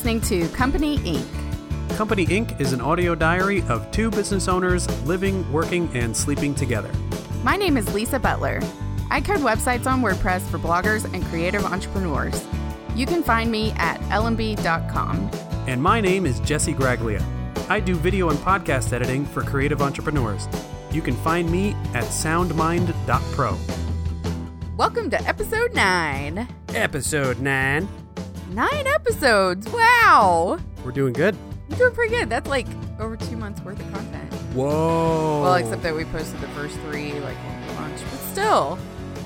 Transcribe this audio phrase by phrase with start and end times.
[0.00, 1.26] listening to Company Ink.
[1.90, 2.58] Company Ink.
[2.58, 6.90] is an audio diary of two business owners living, working, and sleeping together.
[7.44, 8.62] My name is Lisa Butler.
[9.10, 12.46] I code websites on WordPress for bloggers and creative entrepreneurs.
[12.96, 15.30] You can find me at lmb.com.
[15.66, 17.22] And my name is Jesse Graglia.
[17.68, 20.48] I do video and podcast editing for creative entrepreneurs.
[20.92, 23.58] You can find me at soundmind.pro.
[24.78, 26.48] Welcome to episode 9.
[26.70, 27.99] Episode 9.
[28.50, 29.68] Nine episodes.
[29.70, 30.58] Wow.
[30.84, 31.36] We're doing good.
[31.68, 32.28] We're doing pretty good.
[32.28, 32.66] That's like
[32.98, 34.32] over two months worth of content.
[34.54, 35.42] Whoa.
[35.42, 38.76] Well, except that we posted the first three like on launch, but still,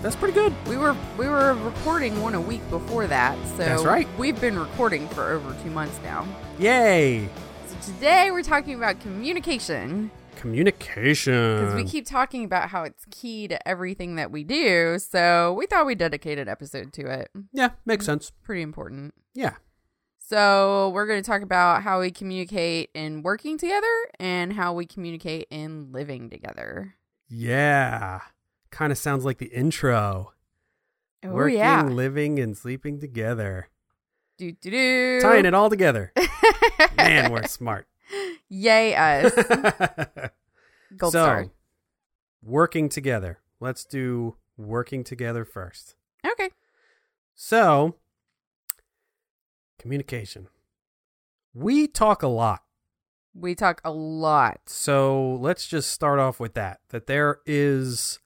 [0.03, 0.53] That's pretty good.
[0.69, 3.39] we were we were recording one a week before that.
[3.53, 4.07] So That's right.
[4.19, 6.27] We've been recording for over two months now.
[6.59, 7.27] Yay.
[7.67, 10.11] So today we're talking about communication
[10.45, 11.59] Communication.
[11.61, 14.99] because we keep talking about how it's key to everything that we do.
[14.99, 17.31] So we thought we dedicated episode to it.
[17.53, 18.31] yeah, makes sense.
[18.43, 19.15] Pretty important.
[19.35, 19.55] Yeah.
[20.19, 23.87] So we're going to talk about how we communicate in working together
[24.21, 26.95] and how we communicate in living together.
[27.29, 28.21] Yeah.
[28.71, 30.33] Kind of sounds like the intro.
[31.25, 33.69] Oh Working, yeah, living, and sleeping together.
[34.37, 35.21] do do do.
[35.23, 36.13] Tying it all together.
[36.99, 37.87] Man, we're smart.
[38.49, 39.35] Yay us!
[40.97, 41.51] Gold so, star.
[42.43, 43.41] working together.
[43.61, 45.97] Let's do working together first.
[46.27, 46.51] Okay.
[47.35, 47.97] So,
[49.79, 50.49] communication.
[51.53, 52.63] We talk a lot.
[53.35, 54.61] We talk a lot.
[54.67, 58.21] So, let's just start off with that that there is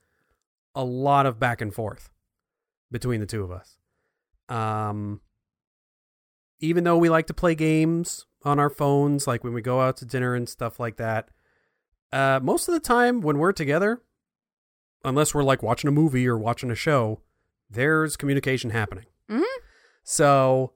[0.75, 2.11] a lot of back and forth
[2.91, 3.77] between the two of us.
[4.47, 5.21] Um
[6.61, 9.97] even though we like to play games on our phones like when we go out
[9.97, 11.29] to dinner and stuff like that,
[12.11, 14.01] uh most of the time when we're together,
[15.03, 17.21] unless we're like watching a movie or watching a show,
[17.69, 19.05] there's communication happening.
[19.29, 19.43] Mhm.
[20.03, 20.73] So,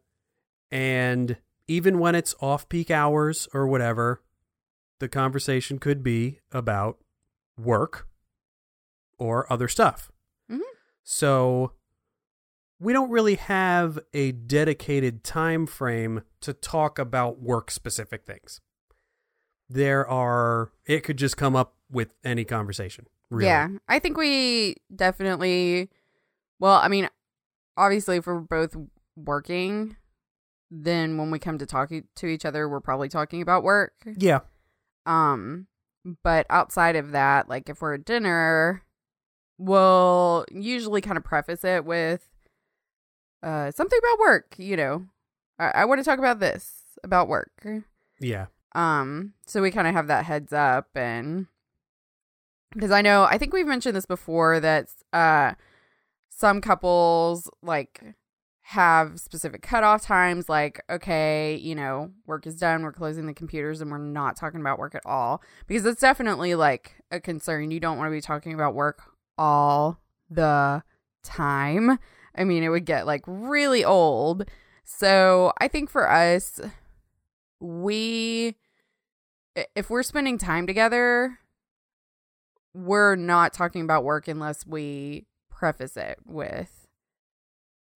[0.70, 1.38] and
[1.68, 4.22] even when it's off peak hours or whatever,
[5.00, 7.00] the conversation could be about
[7.58, 8.08] work
[9.18, 10.12] or other stuff.
[10.50, 10.62] Mhm.
[11.04, 11.74] So,
[12.84, 18.60] we don't really have a dedicated time frame to talk about work specific things.
[19.70, 23.08] There are it could just come up with any conversation.
[23.32, 23.46] Really.
[23.46, 25.90] Yeah, I think we definitely.
[26.60, 27.10] Well, I mean,
[27.78, 28.76] obviously, if we're both
[29.16, 29.96] working,
[30.70, 33.94] then when we come to talk to each other, we're probably talking about work.
[34.18, 34.42] Yeah.
[35.06, 35.68] Um,
[36.24, 38.84] but outside of that, like if we're at dinner,
[39.58, 42.33] we'll usually kind of preface it with
[43.44, 44.56] uh something about work.
[44.58, 45.06] You know,
[45.60, 47.66] I, I want to talk about this about work.
[48.20, 48.48] Yeah.
[48.76, 51.48] Um, so we kind of have that heads up and
[52.74, 55.54] because I know I think we've mentioned this before that uh
[56.30, 58.16] some couples like
[58.68, 63.82] have specific cutoff times like okay you know work is done we're closing the computers
[63.82, 67.80] and we're not talking about work at all because it's definitely like a concern you
[67.80, 69.02] don't want to be talking about work
[69.38, 70.00] all
[70.30, 70.82] the
[71.24, 72.00] time
[72.36, 74.46] i mean it would get like really old.
[74.86, 76.60] So i think for us
[77.60, 78.56] we
[79.76, 81.40] if we're spending time together
[82.74, 86.88] we're not talking about work unless we preface it with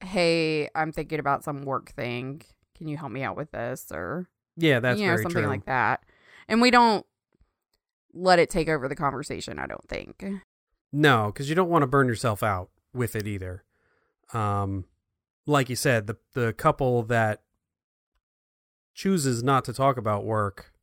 [0.03, 2.41] hey i'm thinking about some work thing.
[2.77, 3.87] Can you help me out with this?
[3.91, 5.47] or Yeah, that's you know something true.
[5.47, 6.03] like that.
[6.47, 7.03] And we don't
[8.13, 10.23] let it take over the conversation i don't think.
[10.93, 13.63] No, because you don't want to burn yourself out with it either.
[14.33, 14.85] Um,
[15.45, 17.41] like you said, the the couple that
[18.93, 20.73] chooses not to talk about work,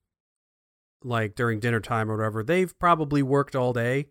[1.02, 4.06] like during dinner time or whatever, they've probably worked all day,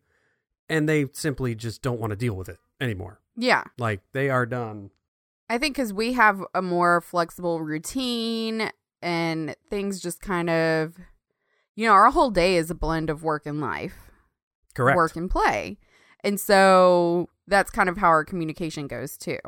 [0.70, 3.20] and they simply just don't want to deal with it anymore.
[3.36, 4.92] yeah Like they are done.
[5.50, 10.96] I think because we have a more flexible routine and things just kind of,
[11.76, 14.12] you know, our whole day is a blend of work and life,
[14.74, 14.96] Correct.
[14.96, 15.78] work and play.
[16.24, 19.40] And so that's kind of how our communication goes too.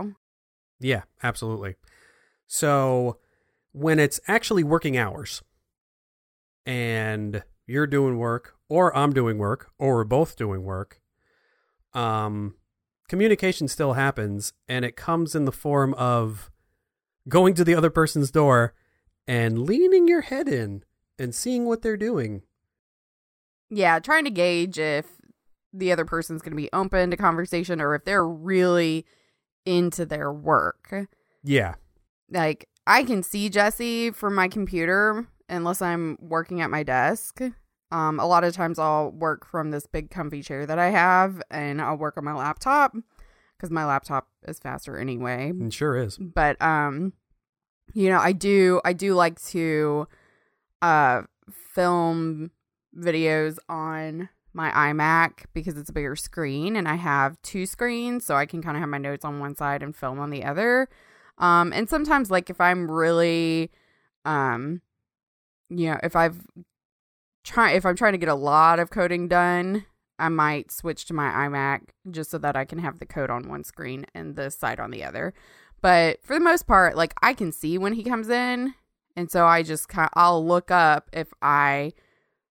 [0.79, 1.75] Yeah, absolutely.
[2.47, 3.19] So
[3.71, 5.41] when it's actually working hours
[6.65, 11.01] and you're doing work or I'm doing work or we're both doing work,
[11.93, 12.55] um
[13.07, 16.51] communication still happens and it comes in the form of
[17.29, 18.73] going to the other person's door
[19.27, 20.83] and leaning your head in
[21.17, 22.41] and seeing what they're doing.
[23.69, 25.14] Yeah, trying to gauge if
[25.77, 29.05] the other person's going to be open to conversation or if they're really
[29.65, 30.93] into their work.
[31.43, 31.75] Yeah.
[32.31, 37.41] like I can see Jesse from my computer unless I'm working at my desk.
[37.91, 41.41] Um, a lot of times I'll work from this big comfy chair that I have,
[41.51, 42.95] and I'll work on my laptop
[43.55, 45.53] because my laptop is faster anyway.
[45.59, 46.17] It sure is.
[46.17, 47.13] But um,
[47.93, 50.07] you know, I do I do like to
[50.81, 51.23] uh
[51.73, 52.51] film
[52.97, 58.35] videos on my iMac because it's a bigger screen and I have two screens so
[58.35, 60.87] I can kind of have my notes on one side and film on the other.
[61.37, 63.71] Um and sometimes like if I'm really
[64.23, 64.81] um
[65.69, 66.41] you know, if I've
[67.43, 69.85] try if I'm trying to get a lot of coding done,
[70.17, 73.49] I might switch to my iMac just so that I can have the code on
[73.49, 75.33] one screen and the side on the other.
[75.81, 78.73] But for the most part, like I can see when he comes in,
[79.15, 81.93] and so I just kind I'll look up if I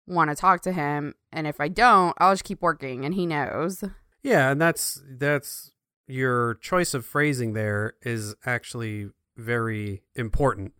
[0.07, 3.27] want to talk to him, and if I don't, I'll just keep working, and he
[3.27, 3.83] knows.
[4.23, 5.73] Yeah, and that's that's
[6.07, 10.73] your choice of phrasing there is actually very important,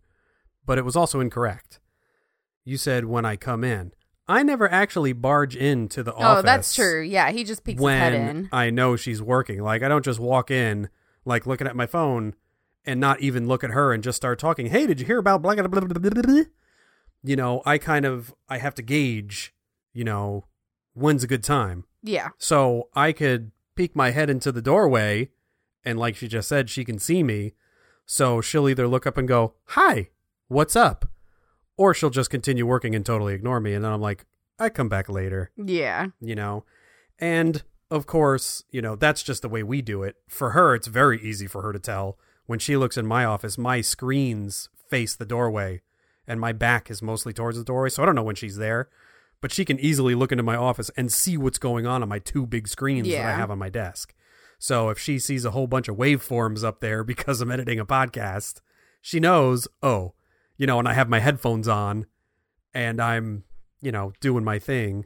[0.65, 1.79] but it was also incorrect.
[2.63, 3.91] You said when I come in.
[4.27, 6.39] I never actually barge into the office.
[6.39, 7.01] Oh, that's true.
[7.01, 8.49] Yeah, he just peeks his head in.
[8.51, 9.61] I know she's working.
[9.61, 10.89] Like I don't just walk in
[11.25, 12.33] like looking at my phone
[12.85, 14.67] and not even look at her and just start talking.
[14.67, 16.09] Hey, did you hear about blah blah blah blah blah?
[16.09, 16.43] blah, blah?"
[17.25, 19.53] You know, I kind of I have to gauge,
[19.93, 20.45] you know,
[20.93, 21.85] when's a good time.
[22.03, 22.29] Yeah.
[22.37, 25.29] So I could peek my head into the doorway
[25.83, 27.53] and like she just said, she can see me.
[28.05, 30.09] So she'll either look up and go, "Hi,
[30.47, 31.09] what's up?"
[31.77, 34.25] or she'll just continue working and totally ignore me and then I'm like,
[34.59, 36.07] "I come back later." Yeah.
[36.21, 36.63] you know
[37.19, 40.87] and of course you know that's just the way we do it for her it's
[40.87, 45.15] very easy for her to tell when she looks in my office my screens face
[45.15, 45.81] the doorway
[46.27, 48.89] and my back is mostly towards the doorway so i don't know when she's there
[49.41, 52.19] but she can easily look into my office and see what's going on on my
[52.19, 54.13] two big screens that i have on my desk
[54.57, 57.85] so if she sees a whole bunch of waveforms up there because i'm editing a
[57.85, 58.61] podcast
[59.01, 60.13] she knows oh
[60.57, 62.05] you know and i have my headphones on
[62.73, 63.43] and i'm
[63.81, 65.05] you know doing my thing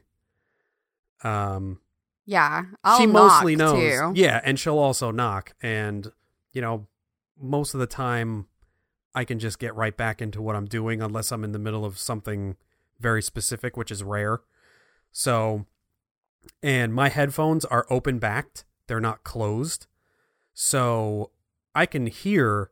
[1.22, 1.80] um
[2.24, 2.64] Yeah.
[2.84, 3.78] I'll she mostly knows.
[3.78, 4.12] Too.
[4.14, 5.52] Yeah, and she'll also knock.
[5.60, 6.10] And,
[6.52, 6.86] you know,
[7.38, 8.46] most of the time
[9.14, 11.84] I can just get right back into what I'm doing unless I'm in the middle
[11.84, 12.56] of something
[12.98, 14.40] very specific, which is rare.
[15.10, 15.66] So,
[16.62, 19.86] and my headphones are open backed, they're not closed.
[20.54, 21.30] So
[21.74, 22.70] I can hear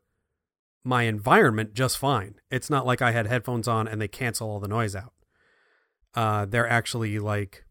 [0.84, 2.36] my environment just fine.
[2.50, 5.12] It's not like I had headphones on and they cancel all the noise out.
[6.14, 7.64] Uh, they're actually like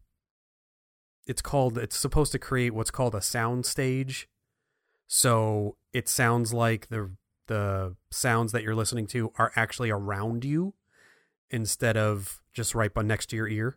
[1.26, 4.28] it's called it's supposed to create what's called a sound stage
[5.06, 7.10] so it sounds like the
[7.48, 10.72] the sounds that you're listening to are actually around you
[11.50, 13.76] instead of just right by next to your ear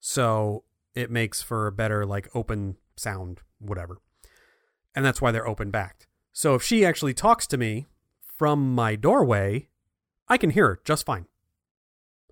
[0.00, 0.64] so
[0.94, 3.98] it makes for a better like open sound whatever
[4.94, 7.86] and that's why they're open backed so if she actually talks to me
[8.36, 9.68] from my doorway
[10.28, 11.26] i can hear her just fine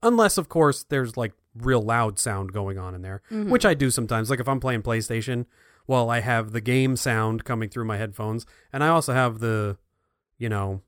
[0.02, 3.48] unless of course there's like real loud sound going on in there Mhm.
[3.50, 4.30] which I do sometimes.
[4.30, 5.46] Like if I'm playing PlayStation,
[5.88, 9.76] well, I have the game sound coming through my headphones, and I also have the,
[10.40, 10.82] you know,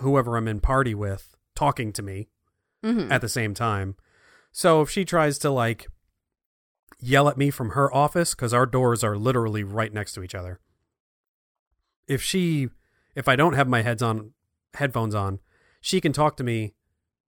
[0.00, 2.28] whoever I'm in party with talking to me
[2.84, 3.10] Mhm.
[3.10, 3.96] at the same time.
[4.52, 5.86] So if she tries to like
[7.00, 10.34] yell at me from her office, because our doors are literally right next to each
[10.34, 10.60] other,
[12.06, 12.68] if she,
[13.14, 14.32] if I don't have my heads on,
[14.74, 15.38] headphones on,
[15.80, 16.74] she can talk to me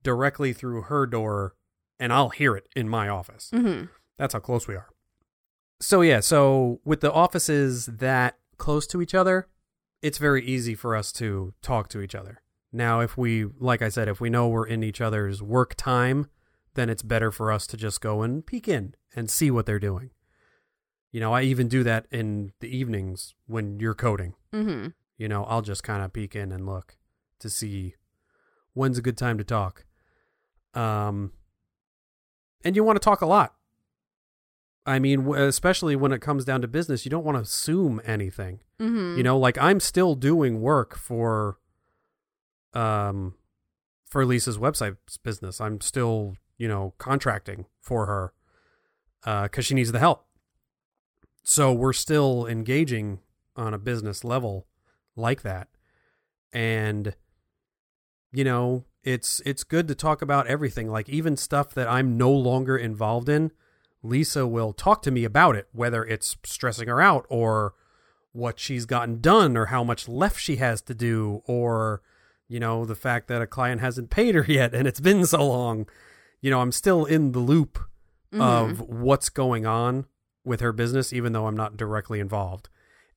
[0.02, 1.54] directly through her door,
[1.98, 3.50] and I'll hear it in my office.
[3.52, 3.88] Mhm.
[4.18, 4.88] That's how close we are.
[5.80, 9.48] So yeah, so with the offices that close to each other,
[10.06, 12.40] it's very easy for us to talk to each other.
[12.72, 16.30] Now, if we, like I said, if we know we're in each other's work time,
[16.74, 19.80] then it's better for us to just go and peek in and see what they're
[19.80, 20.10] doing.
[21.10, 24.34] You know, I even do that in the evenings when you're coding.
[24.52, 24.94] Mhm.
[25.18, 26.96] You know, I'll just kind of peek in and look
[27.40, 27.96] to see
[28.74, 29.86] when's a good time to talk.
[30.74, 31.32] Um,
[32.62, 33.55] and you want to talk a lot.
[34.86, 38.60] I mean, especially when it comes down to business, you don't want to assume anything.
[38.80, 39.16] Mhm.
[39.16, 41.58] You know, like I'm still doing work for,
[42.72, 43.34] um,
[44.04, 45.60] for Lisa's website business.
[45.60, 48.32] I'm still, you know, contracting for her,
[49.24, 50.26] uh, because she needs the help.
[51.42, 53.20] So we're still engaging
[53.56, 54.66] on a business level
[55.16, 55.68] like that,
[56.52, 57.14] and
[58.32, 62.30] you know, it's it's good to talk about everything, like even stuff that I'm no
[62.30, 63.50] longer involved in.
[64.08, 67.74] Lisa will talk to me about it, whether it's stressing her out or
[68.32, 72.02] what she's gotten done or how much left she has to do or
[72.48, 75.46] you know the fact that a client hasn't paid her yet and it's been so
[75.46, 75.86] long.
[76.42, 77.78] You know i'm still in the loop
[78.32, 78.40] Mhm.
[78.70, 80.04] of what's going on
[80.44, 82.68] with her business even though i'm not directly involved.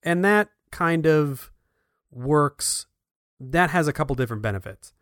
[0.02, 1.50] And that kind of
[2.10, 2.86] works
[3.38, 4.92] that has a couple different benefits.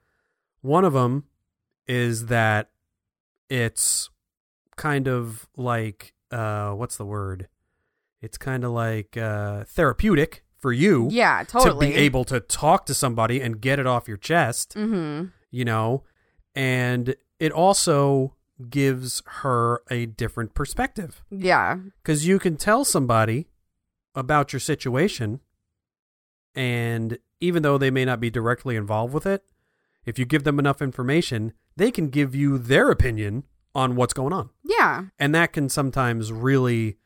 [0.63, 1.25] One of them
[1.87, 2.71] is that
[3.49, 4.11] it's
[4.79, 7.49] kind of like uh what's the word
[8.23, 11.87] it's kind of like uh therapeutic for you Yeah, totally.
[11.89, 15.27] to be able to talk to somebody and get it off your chest, mm-hmm.
[15.53, 16.03] you know,
[16.55, 18.35] and it also
[18.69, 21.77] gives her a different perspective Yeah.
[22.03, 23.47] because you can tell somebody
[24.17, 25.39] about your situation,
[26.57, 29.45] and even though they may not be directly involved with it,
[30.05, 33.45] if you give them enough information, they can give you their opinion
[33.79, 34.51] on what's going on.
[34.65, 35.05] Yeah.
[35.19, 36.97] And that can sometimes really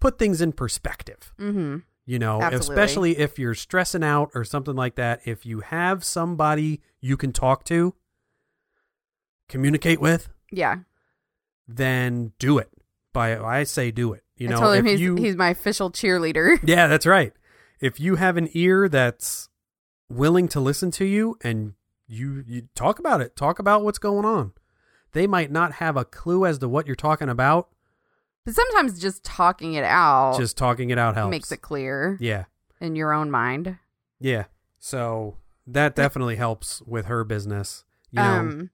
[0.00, 1.32] put things in perspective.
[1.38, 1.78] Mm-hmm.
[2.06, 2.74] You know, Absolutely.
[2.74, 5.20] especially if you're stressing out or something like that.
[5.24, 7.94] If you have somebody you can talk to,
[9.48, 10.76] communicate with, Yeah.
[11.66, 12.70] then do it.
[13.12, 14.22] By I say do it.
[14.36, 16.58] You I know, told him if he's, you he's my official cheerleader.
[16.66, 17.32] Yeah, that's right.
[17.80, 19.48] If you have an ear that's
[20.08, 21.74] willing to listen to you and
[22.06, 24.52] you you talk about it, talk about what's going on.
[25.18, 27.70] They might not have a clue as to what you're talking about.
[28.44, 31.32] But sometimes just talking it out Just talking it out helps.
[31.32, 32.44] makes it clear Yeah.
[32.80, 33.78] in your own mind.
[34.20, 34.44] Yeah.
[34.78, 37.82] So that definitely helps with her business.
[38.12, 38.70] You know, um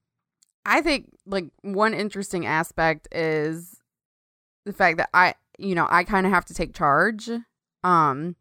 [0.66, 3.80] I think like one interesting aspect is
[4.66, 7.30] the fact that I you know, I kind of have to take charge.
[7.82, 8.36] Um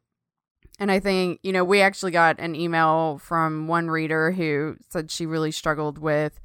[0.77, 5.10] and I think, you know, we actually got an email from one reader who said
[5.10, 6.41] she really struggled with,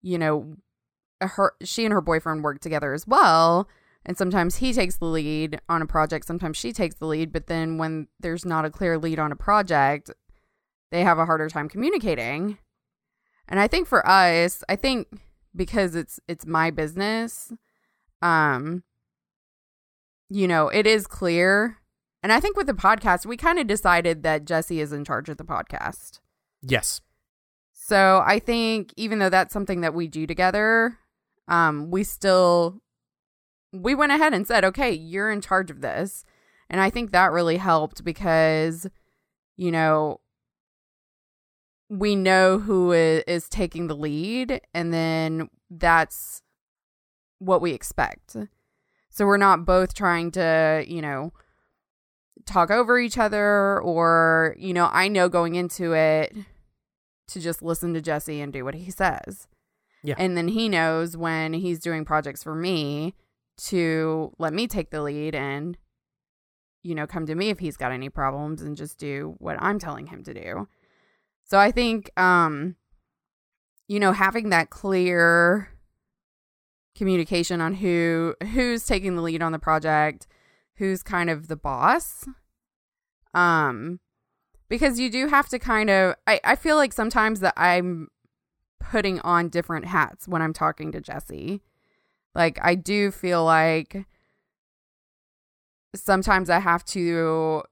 [0.00, 0.54] you know,
[1.26, 3.68] her she and her boyfriend work together as well.
[4.06, 7.46] And sometimes he takes the lead on a project, sometimes she takes the lead, but
[7.46, 10.10] then when there's not a clear lead on a project,
[10.90, 12.58] they have a harder time communicating.
[13.48, 15.08] And I think for us, I think
[15.56, 17.52] because it's it's my business,
[18.22, 18.82] um
[20.30, 21.78] you know, it is clear.
[22.22, 25.28] And I think with the podcast, we kind of decided that Jesse is in charge
[25.28, 26.20] of the podcast.
[26.62, 27.00] yes.
[27.72, 30.98] So I think even though that's something that we do together,
[31.48, 32.80] um, we still
[33.72, 36.24] we went ahead and said, okay, you're in charge of this.
[36.70, 38.86] And I think that really helped because,
[39.56, 40.20] you know,
[41.90, 46.42] we know who is, is taking the lead, and then that's
[47.38, 48.36] what we expect.
[49.10, 51.32] So we're not both trying to, you know,
[52.46, 56.34] talk over each other, or, you know, I know going into it
[57.28, 59.46] to just listen to Jesse and do what he says.
[60.04, 60.14] Yeah.
[60.18, 63.14] And then he knows when he's doing projects for me
[63.56, 65.78] to let me take the lead and,
[66.82, 69.78] you know, come to me if he's got any problems and just do what I'm
[69.78, 70.68] telling him to do.
[71.44, 72.76] So I think, um,
[73.88, 75.70] you know, having that clear
[76.94, 80.26] communication on who who's taking the lead on the project,
[80.76, 82.26] who's kind of the boss,
[83.32, 84.00] um,
[84.68, 86.14] because you do have to kind of.
[86.26, 88.08] I I feel like sometimes that I'm
[88.94, 91.60] putting on different hats when I'm talking to Jesse.
[92.32, 94.06] Like I do feel like
[95.96, 97.64] sometimes I have to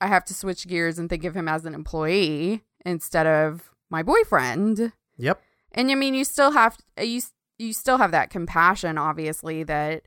[0.00, 4.02] I have to switch gears and think of him as an employee instead of my
[4.02, 4.92] boyfriend.
[5.18, 5.42] Yep.
[5.72, 7.20] And I mean, you still have you
[7.58, 10.04] you still have that compassion, obviously, that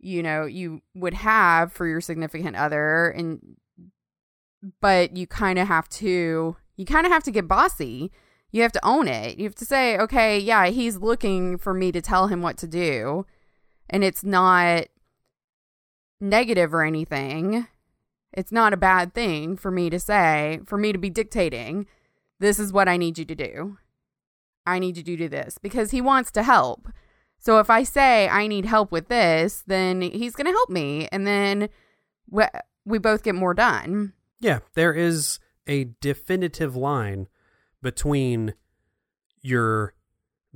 [0.00, 3.38] you know you would have for your significant other, and
[4.80, 8.10] but you kind of have to you kind of have to get bossy.
[8.54, 9.36] You have to own it.
[9.36, 12.68] You have to say, okay, yeah, he's looking for me to tell him what to
[12.68, 13.26] do,
[13.90, 14.84] and it's not
[16.20, 17.66] negative or anything.
[18.32, 21.88] It's not a bad thing for me to say, for me to be dictating,
[22.38, 23.78] this is what I need you to do.
[24.64, 26.86] I need you to do this because he wants to help.
[27.40, 31.08] So if I say I need help with this, then he's going to help me
[31.10, 31.70] and then
[32.30, 34.12] we, both get more done.
[34.38, 37.26] Yeah, there is a definitive line
[37.84, 38.54] between
[39.40, 39.94] your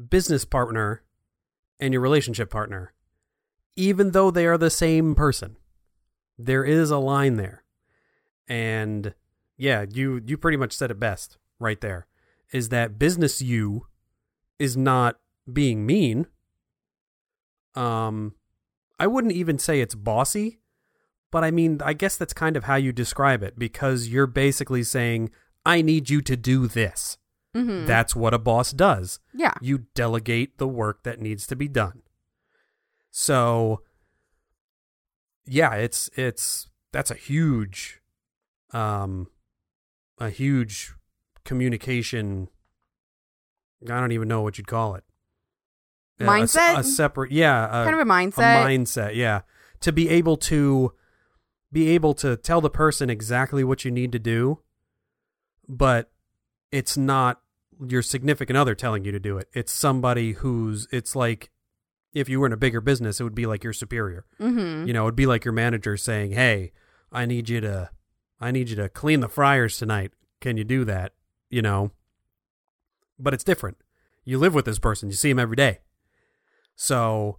[0.08, 1.04] business partner
[1.78, 2.92] and your relationship partner.
[3.76, 5.56] Even though they are the same person,
[6.36, 7.62] there is a line there.
[8.48, 9.14] And
[9.56, 12.08] yeah, you you pretty much said it best right there.
[12.52, 13.86] Is that business you
[14.58, 15.20] is not
[15.52, 16.26] being mean.
[17.76, 18.34] Um
[18.98, 20.58] I wouldn't even say it's bossy,
[21.30, 24.82] but I mean, I guess that's kind of how you describe it because you're basically
[24.82, 25.30] saying,
[25.68, 27.18] I need you to do this.
[27.56, 27.86] Mm-hmm.
[27.86, 29.20] That's what a boss does.
[29.34, 29.54] yeah.
[29.60, 32.02] You delegate the work that needs to be done.
[33.10, 33.82] So,
[35.46, 38.00] yeah, it's, it's, that's a huge,
[38.72, 39.28] um,
[40.18, 40.94] a huge
[41.44, 42.48] communication.
[43.84, 45.04] I don't even know what you'd call it.
[46.20, 46.78] A- a s- Mindset?
[46.78, 47.66] A, separate, yeah.
[47.66, 48.64] A, kind of a a mindset.
[48.64, 49.42] mindset yeah
[49.80, 50.92] to be able to
[51.70, 54.58] be able to tell the person exactly what you need to do
[55.68, 56.10] but
[56.72, 57.40] it's not
[57.86, 61.50] your significant other telling you to do it it's somebody who's it's like
[62.12, 64.86] if you were in a bigger business it would be like your superior mm-hmm.
[64.86, 66.72] you know it'd be like your manager saying hey
[67.12, 67.88] i need you to
[68.40, 70.12] I need you to clean the fryers tonight.
[70.40, 71.12] Can you do that?
[71.50, 71.90] You know.
[73.18, 73.78] But it's different.
[74.24, 75.08] You live with this person.
[75.08, 75.80] You see him every day.
[76.76, 77.38] So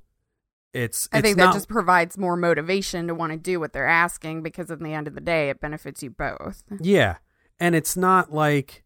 [0.74, 3.72] it's, I it's think not, that just provides more motivation to want to do what
[3.72, 6.64] they're asking because at the end of the day, it benefits you both.
[6.82, 7.18] Yeah.
[7.60, 8.84] And it's not like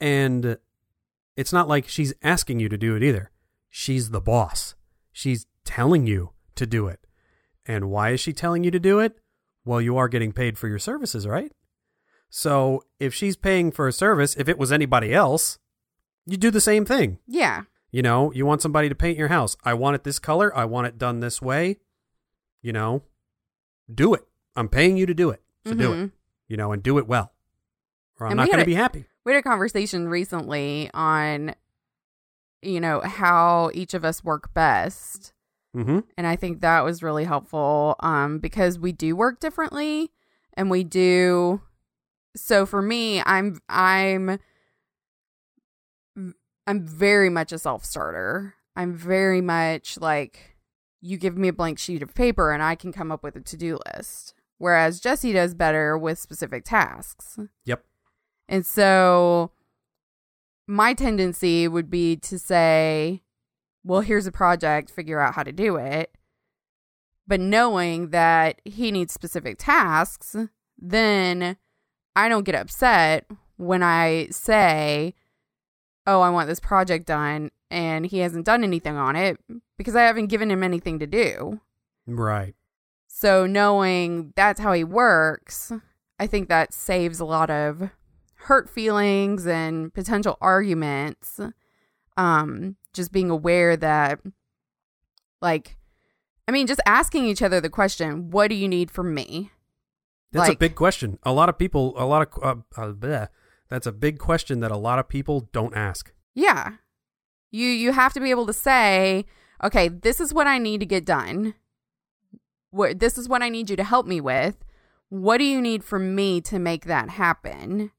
[0.00, 0.58] and
[1.36, 3.30] it's not like she's asking you to do it either.
[3.70, 4.74] She's the boss.
[5.12, 7.00] She's telling you to do it.
[7.66, 9.18] And why is she telling you to do it?
[9.64, 11.52] Well, you are getting paid for your services, right?
[12.28, 15.58] So, if she's paying for a service, if it was anybody else,
[16.24, 17.18] you do the same thing.
[17.26, 17.62] Yeah.
[17.90, 19.56] You know, you want somebody to paint your house.
[19.64, 20.54] I want it this color.
[20.56, 21.78] I want it done this way.
[22.62, 23.02] You know,
[23.92, 24.26] do it.
[24.54, 25.42] I'm paying you to do it.
[25.64, 25.96] So do it.
[25.96, 26.12] Mhm.
[26.48, 27.32] You know, and do it well.
[28.18, 29.04] Or I'm And not we going to be happy.
[29.24, 31.54] We had a conversation recently on,
[32.62, 35.32] you know, how each of us work best.
[35.76, 36.00] Mm-hmm.
[36.16, 40.10] And I think that was really helpful um, because we do work differently
[40.54, 41.60] and we do.
[42.34, 44.38] So for me, I'm, I'm,
[46.66, 48.54] I'm very much a self starter.
[48.74, 50.56] I'm very much like,
[51.02, 53.40] you give me a blank sheet of paper and I can come up with a
[53.40, 54.34] to do list.
[54.58, 57.38] Whereas Jesse does better with specific tasks.
[57.66, 57.84] Yep.
[58.48, 59.50] And so
[60.66, 63.22] my tendency would be to say,
[63.84, 66.12] well, here's a project, figure out how to do it.
[67.26, 70.36] But knowing that he needs specific tasks,
[70.78, 71.56] then
[72.14, 73.26] I don't get upset
[73.56, 75.14] when I say,
[76.06, 79.38] oh, I want this project done, and he hasn't done anything on it
[79.76, 81.60] because I haven't given him anything to do.
[82.06, 82.54] Right.
[83.08, 85.72] So knowing that's how he works,
[86.18, 87.90] I think that saves a lot of
[88.46, 91.40] hurt feelings and potential arguments.
[92.16, 94.20] Um, just being aware that,
[95.42, 95.76] like,
[96.46, 99.50] I mean, just asking each other the question, "What do you need from me?"
[100.30, 101.18] That's a big question.
[101.24, 103.28] A lot of people, a lot of, uh, uh, bleh.
[103.68, 106.12] that's a big question that a lot of people don't ask.
[106.34, 106.74] Yeah,
[107.50, 109.26] you you have to be able to say,
[109.62, 111.54] "Okay, this is what I need to get done.
[112.70, 114.64] What this is what I need you to help me with.
[115.08, 117.90] What do you need from me to make that happen?"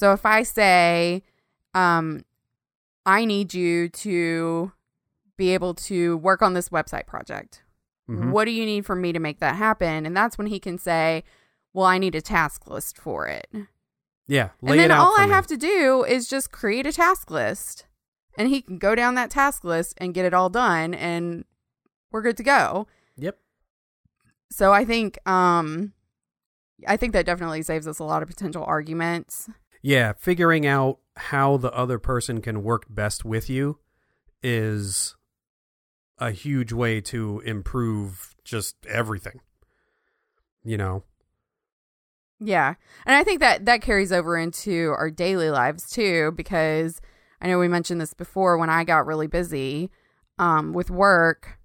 [0.00, 1.22] So if I say,
[1.74, 2.24] um,
[3.04, 4.72] I need you to
[5.36, 7.62] be able to work on this website project.
[8.08, 8.30] Mhm.
[8.30, 10.06] What do you need from me to make that happen?
[10.06, 11.22] And that's when he can say,
[11.74, 13.46] Well, I need a task list for it.
[14.26, 14.48] Yeah.
[14.62, 15.32] Lay and then it out all I me.
[15.32, 17.84] have to do is just create a task list.
[18.38, 21.44] And he can go down that task list and get it all done and
[22.10, 22.86] we're good to go.
[23.18, 23.38] Yep.
[24.50, 25.92] So I think um
[26.88, 29.50] I think that definitely saves us a lot of potential arguments.
[29.82, 30.12] Yeah.
[30.18, 33.78] Figuring out how the other person can work best with you
[34.42, 35.16] is
[36.18, 39.40] a huge way to improve just everything.
[40.64, 41.04] You know?
[42.38, 42.74] Yeah.
[43.04, 47.00] And I think that that carries over into our daily lives too, because
[47.40, 49.90] I know we mentioned this before when I got really busy
[50.38, 51.58] um, with work.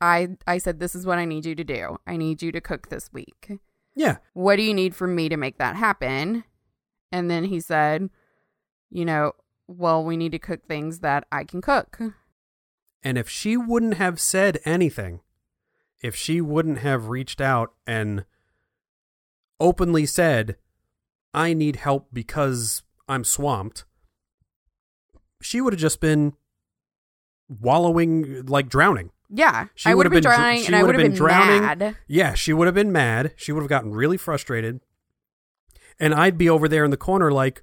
[0.00, 1.98] I I said, This is what I need you to do.
[2.06, 3.60] I need you to cook this week.
[3.94, 4.18] Yeah.
[4.32, 6.44] What do you need from me to make that happen?
[7.10, 8.10] And then he said,
[8.90, 9.32] You know,
[9.66, 11.98] well, we need to cook things that I can cook.
[13.02, 15.20] And if she wouldn't have said anything,
[16.02, 18.24] if she wouldn't have reached out and
[19.60, 20.56] openly said,
[21.34, 23.84] I need help because I'm swamped,
[25.40, 26.34] she would have just been
[27.48, 29.10] wallowing, like drowning.
[29.30, 29.66] Yeah.
[29.74, 31.62] She I would have been, dr- drowning she and I would have have been drowning.
[31.62, 31.96] mad.
[32.06, 33.34] Yeah, she would have been mad.
[33.36, 34.80] She would have gotten really frustrated.
[36.00, 37.62] And I'd be over there in the corner like,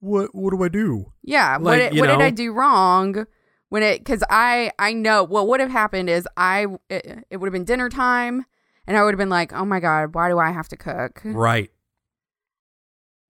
[0.00, 1.12] what what do I do?
[1.22, 2.20] Yeah, what, Like, did, you what did?
[2.20, 3.26] I do wrong
[3.68, 3.98] when it?
[3.98, 7.64] Because I I know what would have happened is I it, it would have been
[7.64, 8.44] dinner time,
[8.86, 11.20] and I would have been like, oh my god, why do I have to cook?
[11.24, 11.70] Right.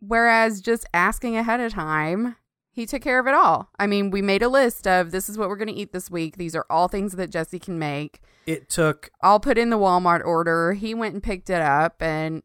[0.01, 2.37] Whereas just asking ahead of time,
[2.73, 3.69] he took care of it all.
[3.79, 6.11] I mean, we made a list of this is what we're going to eat this
[6.11, 6.39] week.
[6.39, 8.21] These are all things that Jesse can make.
[8.47, 10.73] It took I'll put in the Walmart order.
[10.73, 12.43] He went and picked it up, and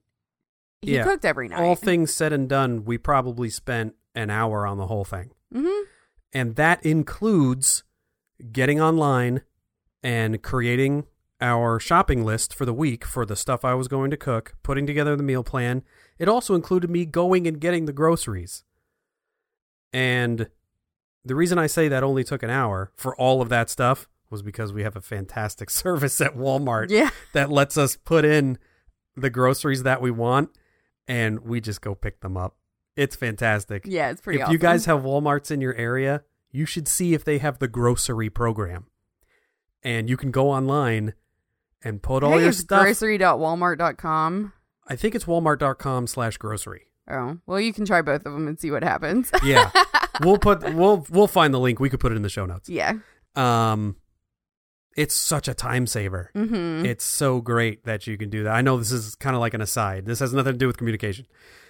[0.81, 1.03] he Yeah.
[1.03, 1.59] cooked every night.
[1.59, 5.31] all things said and done, we probably spent an hour on the whole thing.
[5.51, 5.83] hmm
[6.33, 7.83] And that includes
[8.51, 9.41] getting online
[10.03, 11.05] and creating
[11.39, 14.85] our shopping list for the week for the stuff I was going to cook, putting
[14.87, 15.83] together the meal plan.
[16.19, 18.63] It also included me going and getting the groceries.
[19.93, 20.49] And
[21.23, 24.41] the reason I say that only took an hour for all of that stuff was
[24.41, 28.57] because we have a fantastic service at Walmart Yeah, that lets us put in
[29.15, 30.49] the groceries that we want
[31.07, 32.55] and we just go pick them up.
[32.95, 33.83] It's fantastic.
[33.85, 34.39] yeah, it's pretty.
[34.39, 34.53] if awesome.
[34.53, 38.29] you guys have Walmarts in your area, you should see if they have the grocery
[38.29, 38.87] program.
[39.83, 41.13] And you can go online
[41.83, 42.81] and put all your it's stuff.
[42.81, 44.53] grocery.walmart.com.
[44.87, 46.87] I think it's walmart.com slash grocery.
[47.09, 49.31] Oh, well, you can try both of them and see what happens.
[49.43, 49.69] Yeah.
[50.21, 51.79] we'll put we'll we'll find the link.
[51.79, 52.67] We could put it in the show notes.
[52.69, 52.93] yeah.
[53.35, 53.95] Um
[54.97, 56.31] it's such a time saver.
[56.35, 56.85] Mm-hmm.
[56.85, 58.53] It's so great that you can do that.
[58.53, 60.05] I know this is kind of like an aside.
[60.05, 61.25] This has nothing to do with communication.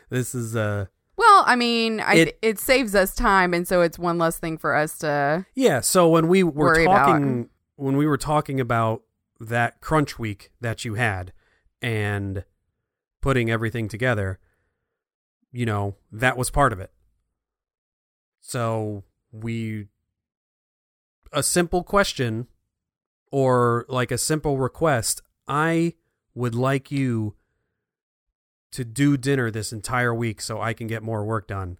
[0.10, 0.86] This is uh
[1.18, 4.58] Well, I mean, I, It- it saves us time, and so it's one less thing
[4.58, 5.46] for us to.
[5.54, 7.06] yeah, so when we were Worry about.
[7.06, 9.04] talking when we were talking about
[9.40, 11.32] that crunch week that you had
[11.82, 12.44] and
[13.22, 14.40] putting everything together,
[15.52, 16.92] you know, that was part of it.
[18.42, 19.88] So we
[21.34, 22.48] a simple question
[23.32, 25.94] or like a simple request, I
[26.34, 27.36] would like you
[28.72, 31.80] to do dinner this entire week so I can get more work done.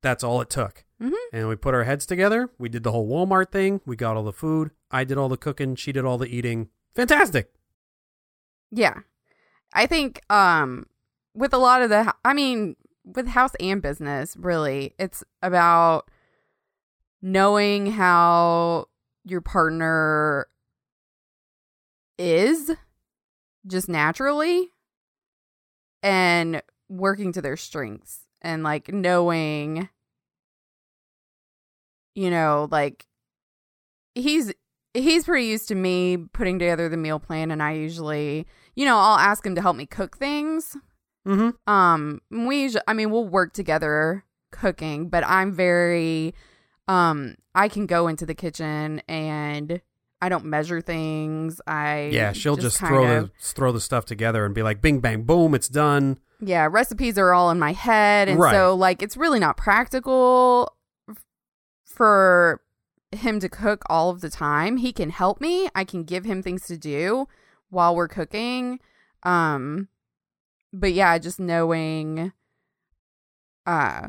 [0.00, 0.84] That's all it took.
[1.00, 1.12] Mhm.
[1.32, 2.50] And we put our heads together.
[2.58, 3.80] We did the whole Walmart thing.
[3.86, 4.70] We got all the food.
[4.90, 5.76] I did all the cooking.
[5.76, 6.68] She did all the eating.
[6.94, 7.52] Fantastic.
[8.70, 9.00] Yeah,
[9.72, 10.86] I think um
[11.34, 16.08] with a lot of the, I mean, with house and business, really, it's about
[17.20, 18.86] knowing how
[19.24, 20.46] your partner
[22.18, 22.70] is
[23.66, 24.68] just naturally
[26.02, 29.88] and working to their strengths and like knowing
[32.14, 33.06] you know like
[34.14, 34.52] he's
[34.92, 38.46] he's pretty used to me putting together the meal plan and I usually
[38.76, 40.76] you know I'll ask him to help me cook things
[41.26, 41.72] Mm-hmm.
[41.72, 46.34] um we I mean we'll work together cooking but I'm very
[46.86, 49.80] um I can go into the kitchen and
[50.22, 51.60] I don't measure things.
[51.66, 54.80] I Yeah, she'll just, kind throw of- the throw the stuff together and be like,
[54.80, 58.28] "Bing bang boom, it's done." yeah recipes are all in my head.
[58.28, 58.52] And Right.
[58.52, 60.76] so like it's really not practical
[61.86, 62.60] for
[63.12, 64.78] him to cook all of the time.
[64.78, 65.68] He can help me.
[65.74, 67.28] I can give him things to do
[67.70, 68.80] while we're cooking.
[69.22, 69.88] Um
[70.72, 72.32] but yeah just knowing
[73.64, 74.08] uh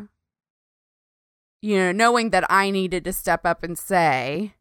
[1.61, 4.55] you know knowing that i needed to step up and say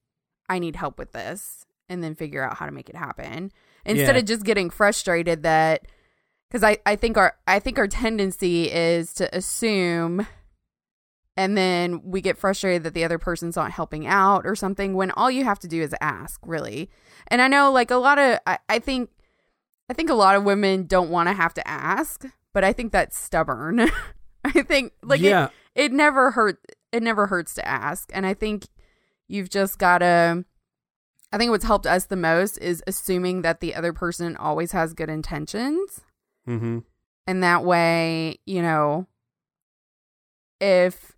[0.48, 3.52] i need help with this and then figure out how to make it happen.
[3.84, 4.20] Instead Yeah.
[4.20, 5.86] of just getting frustrated that
[6.48, 10.26] because I, I think our I think our tendency is to assume
[11.36, 15.10] and then we get frustrated that the other person's not helping out or something when
[15.10, 16.90] all you have to do is ask really.
[17.28, 19.10] And I know like a lot of I, I think
[19.90, 22.92] I think a lot of women don't want to have to ask but I think
[22.92, 23.90] that's stubborn.
[24.44, 26.60] I think like it, yeah, it never hurt
[26.92, 28.10] it never hurts to ask.
[28.14, 28.66] And i think
[29.28, 30.44] you've just gotta
[31.32, 34.92] i think what's helped us the most is assuming that the other person always has
[34.94, 36.00] good intentions.
[36.48, 36.80] Mm-hmm.
[37.26, 39.06] and that way you know
[40.60, 41.12] if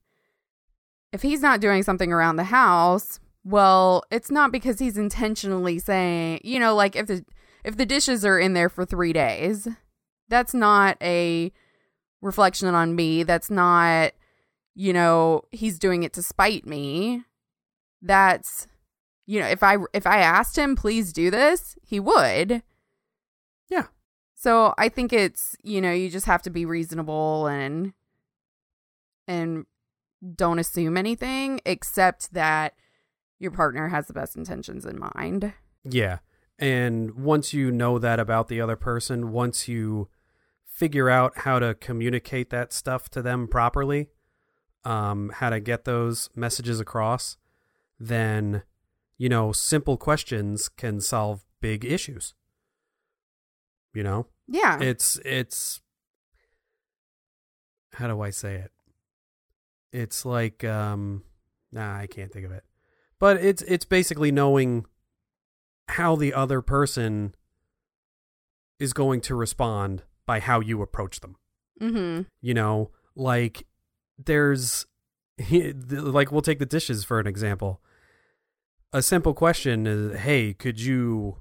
[1.12, 6.40] if he's not doing something around the house well it's not because he's intentionally saying
[6.44, 7.24] you know like if the
[7.64, 9.66] if the dishes are in there for 3 days
[10.28, 11.52] that's not a
[12.22, 13.22] reflection on me.
[13.22, 14.12] That's not
[14.74, 17.24] you know he's doing it to spite me
[18.06, 18.66] that's
[19.26, 22.62] you know if i if i asked him please do this he would
[23.68, 23.86] Yeah.
[24.34, 27.92] so i think it's you know you just have to be reasonable and
[29.26, 29.66] and
[30.34, 32.74] don't assume anything except that
[33.38, 35.52] your partner has the best intentions in mind
[35.88, 36.18] yeah.
[36.58, 40.08] And once you know that about the other person, once you
[40.64, 44.08] figure out how to communicate that stuff to them properly,
[44.84, 47.36] um, how to get those messages across,
[47.98, 48.62] then
[49.18, 52.34] you know simple questions can solve big issues.
[53.94, 54.26] You know.
[54.46, 55.80] yeah it's it's
[57.94, 58.72] how do I say it?
[59.92, 61.22] It's like um
[61.72, 62.64] nah, I can't think of it.
[63.18, 64.84] But it's it's basically knowing
[65.88, 67.34] how the other person
[68.78, 71.36] is going to respond by how you approach them.
[71.80, 73.66] mm-hmm You know, like
[74.22, 74.86] there's
[75.90, 77.80] like we'll take the dishes for an example.
[78.92, 81.38] A simple question is, "Hey, could you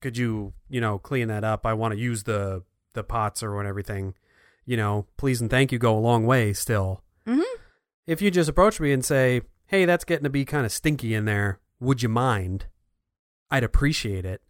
[0.00, 1.64] could you, you know, clean that up?
[1.64, 2.64] I want to use the
[2.94, 4.14] the pots or what everything.
[4.64, 7.02] You know, please and thank you go a long way still.
[7.26, 7.42] Mhm.
[8.06, 11.14] If you just approach me and say, "Hey, that's getting to be kind of stinky
[11.14, 11.60] in there.
[11.80, 12.66] Would you mind?"
[13.50, 14.42] I'd appreciate it.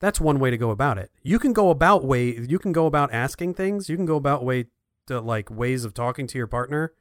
[0.00, 1.10] That's one way to go about it.
[1.22, 3.88] You can go about way you can go about asking things.
[3.88, 4.66] You can go about way
[5.06, 6.92] to like ways of talking to your partner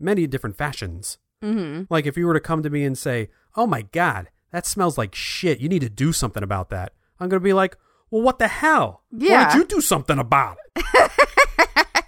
[0.00, 1.18] many different fashions.
[1.42, 4.66] mm-hmm Like if you were to come to me and say, "Oh my god, that
[4.66, 5.60] smells like shit.
[5.60, 7.76] You need to do something about that." I'm going to be like,
[8.10, 9.02] "Well, what the hell?
[9.10, 9.48] Why Yeah.
[9.50, 11.10] don't you do something about it?"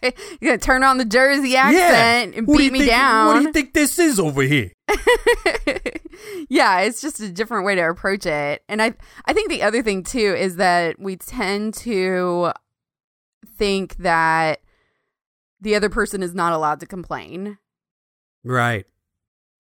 [0.41, 3.27] You're gonna turn on the Jersey accent and Who do beat you me think- down.
[3.29, 4.73] What do you think this is over here?
[6.49, 8.63] yeah, it's just a different way to approach it.
[8.69, 8.95] And I
[9.27, 12.51] I think the other thing too is that we tend to
[13.57, 14.61] think that
[15.61, 17.59] the other person is not allowed to complain.
[18.45, 18.87] Right.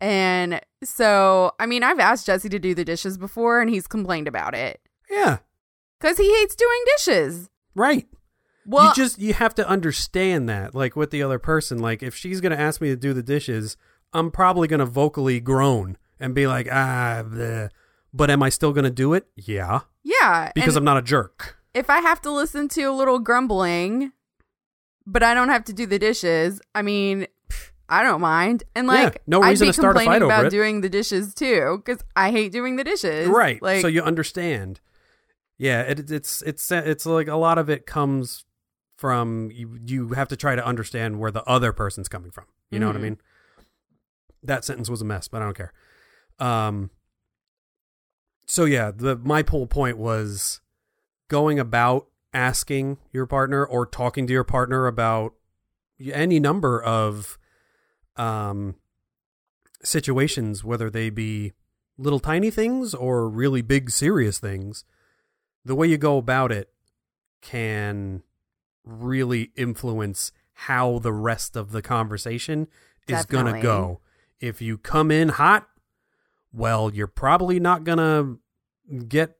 [0.00, 4.26] And so, I mean, I've asked Jesse to do the dishes before and he's complained
[4.26, 5.38] about it Yeah.
[6.00, 7.50] because he hates doing dishes.
[7.74, 8.08] Right.
[8.66, 12.14] Well, you just you have to understand that like with the other person like if
[12.14, 13.76] she's going to ask me to do the dishes,
[14.12, 17.70] I'm probably going to vocally groan and be like, "Ah, bleh.
[18.14, 20.52] but am I still going to do it?" Yeah, yeah.
[20.54, 21.56] because I'm not a jerk.
[21.74, 24.12] if I have to listen to a little grumbling,
[25.06, 27.26] but I don't have to do the dishes, I mean,
[27.88, 28.64] I don't mind.
[28.74, 30.50] And Yeah, like, no I'd be to start a complaining fight over about it.
[30.50, 33.28] doing the dishes too because I hate doing the dishes.
[33.28, 34.80] right Like, so you understand
[35.58, 38.44] yeah it, it's it's it's like a lot of it comes
[38.96, 42.78] from you you have to try to understand where the other person's coming from you
[42.78, 43.02] know what i Mhm.
[43.02, 43.18] mean
[44.42, 45.72] that sentence was a mess but i don't care
[46.38, 46.90] um
[48.46, 50.60] so yeah the my whole point was
[51.28, 55.34] going about asking your partner or talking to your partner about
[56.12, 57.38] any number of
[58.16, 58.74] um
[59.82, 61.52] situations whether they be
[61.98, 64.84] little tiny things or really big serious things
[65.64, 66.70] the way you go about it
[67.40, 68.22] can
[68.84, 72.68] really influence how the rest of the conversation
[73.08, 74.00] is going to go
[74.40, 75.68] if you come in hot
[76.52, 78.38] well you're probably not going to
[79.08, 79.36] get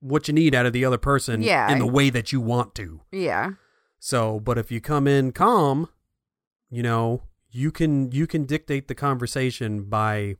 [0.00, 1.70] what you need out of the other person Yeah.
[1.70, 3.52] in the way that you want to yeah.
[3.98, 5.88] so, but if you come in calm,
[6.70, 10.36] you know, you can you can dictate the conversation by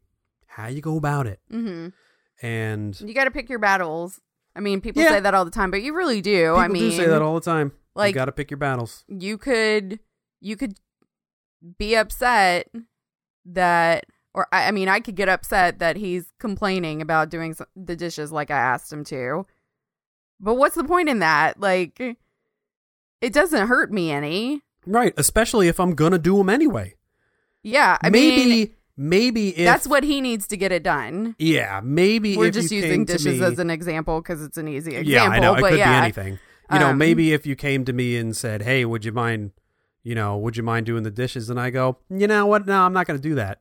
[0.47, 1.41] how you go about it.
[1.51, 1.89] hmm
[2.43, 4.21] And You got to pick your battles.
[4.57, 5.11] I mean, people Yeah.
[5.11, 6.47] say that all the time, but you really do.
[6.47, 7.73] people I mean, do say that all the time.
[7.95, 9.05] like- you got to pick your battles.
[9.09, 10.01] you could
[10.41, 10.75] you could
[11.79, 12.69] be upset
[13.45, 17.97] that or I, I mean i could get upset that he's complaining about doing the
[17.97, 19.45] dishes like i asked him to
[20.39, 22.01] but what's the point in that like
[23.21, 26.95] it doesn't hurt me any Right, especially if I'm going to do them anyway.
[27.63, 31.81] Yeah i maybe mean maybe if that's what he needs to get it done Yeah,
[31.83, 35.25] maybe we're just using dishes me- as an example because it's an easy example Yeah,
[35.29, 35.55] I know.
[35.55, 36.39] It could yeah be anything.
[36.73, 39.53] You know, Um, maybe if you came to me and said, "Hey, would you mind,
[40.05, 42.67] you know, would you mind doing the dishes?" and I go, "You know what?
[42.67, 43.61] No, I'm not going to do that."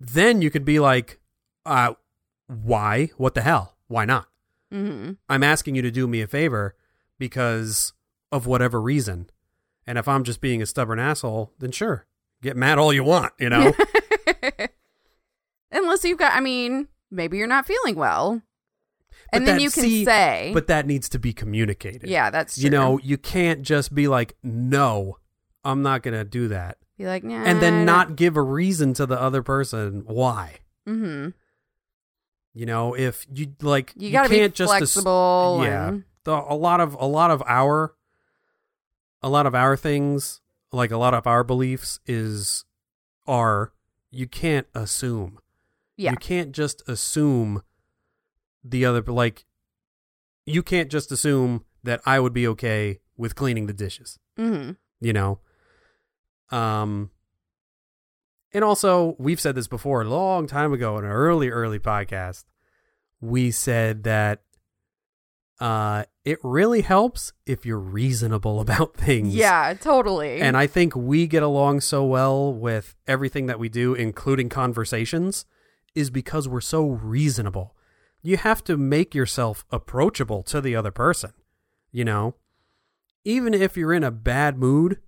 [0.00, 1.18] Then you could be like,
[1.66, 1.94] "Uh,
[2.46, 3.10] why?
[3.16, 3.76] What the hell?
[3.88, 4.26] Why not?
[4.70, 6.74] hmm I'm asking you to do me a favor
[7.18, 7.92] because
[8.30, 9.28] of whatever reason."
[9.86, 12.06] And if I'm just being a stubborn asshole, then sure,
[12.42, 13.72] get mad all you want, you know.
[15.72, 18.40] unless you've got i mean maybe you're not feeling well
[19.30, 22.08] But and then you can see, say but that needs to be communicated.
[22.08, 22.64] yeah that's true.
[22.64, 25.18] You know, you can't just be like, "No,
[25.64, 28.94] I'm not going to do that." Be like, nah, and then not give a reason
[28.94, 30.60] to the other person why.
[30.88, 31.30] Mm-hmm.
[32.54, 35.60] You know, if you like, You got to can't be just ass- flexible.
[35.62, 37.94] yeah, the, a lot of a lot of our,
[39.22, 40.40] a lot of our things,
[40.72, 42.64] like a lot of our beliefs, is
[43.26, 43.72] are
[44.10, 45.38] you can't assume.
[45.96, 46.12] yeah.
[46.12, 47.62] You can't just assume
[48.64, 49.44] the other like.
[50.46, 54.18] You can't just assume that I would be okay with cleaning the dishes.
[54.38, 54.72] mm-hmm.
[55.00, 55.40] you know
[56.50, 57.10] um
[58.54, 62.44] and also we've said this before a long time ago in an early early podcast
[63.20, 64.42] we said that
[65.60, 69.34] uh it really helps if you're reasonable about things.
[69.34, 70.40] Yeah, totally.
[70.40, 75.46] and i think we get along so well with everything that we do including conversations
[75.94, 77.74] is because we're so reasonable.
[78.22, 81.32] You have to make yourself approachable to the other person
[81.90, 82.34] you know?
[83.24, 85.00] Even if you're in a bad mood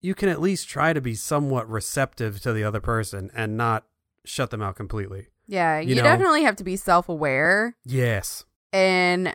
[0.00, 3.84] you can at least try to be somewhat receptive to the other person and not
[4.24, 5.28] shut them out completely.
[5.46, 7.74] Yeah, you you, know- definitely have to be self-aware.
[7.84, 9.34] yes And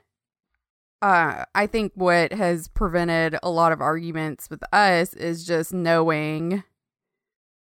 [1.02, 6.64] uh, I think what has prevented a lot of arguments with us is just knowing,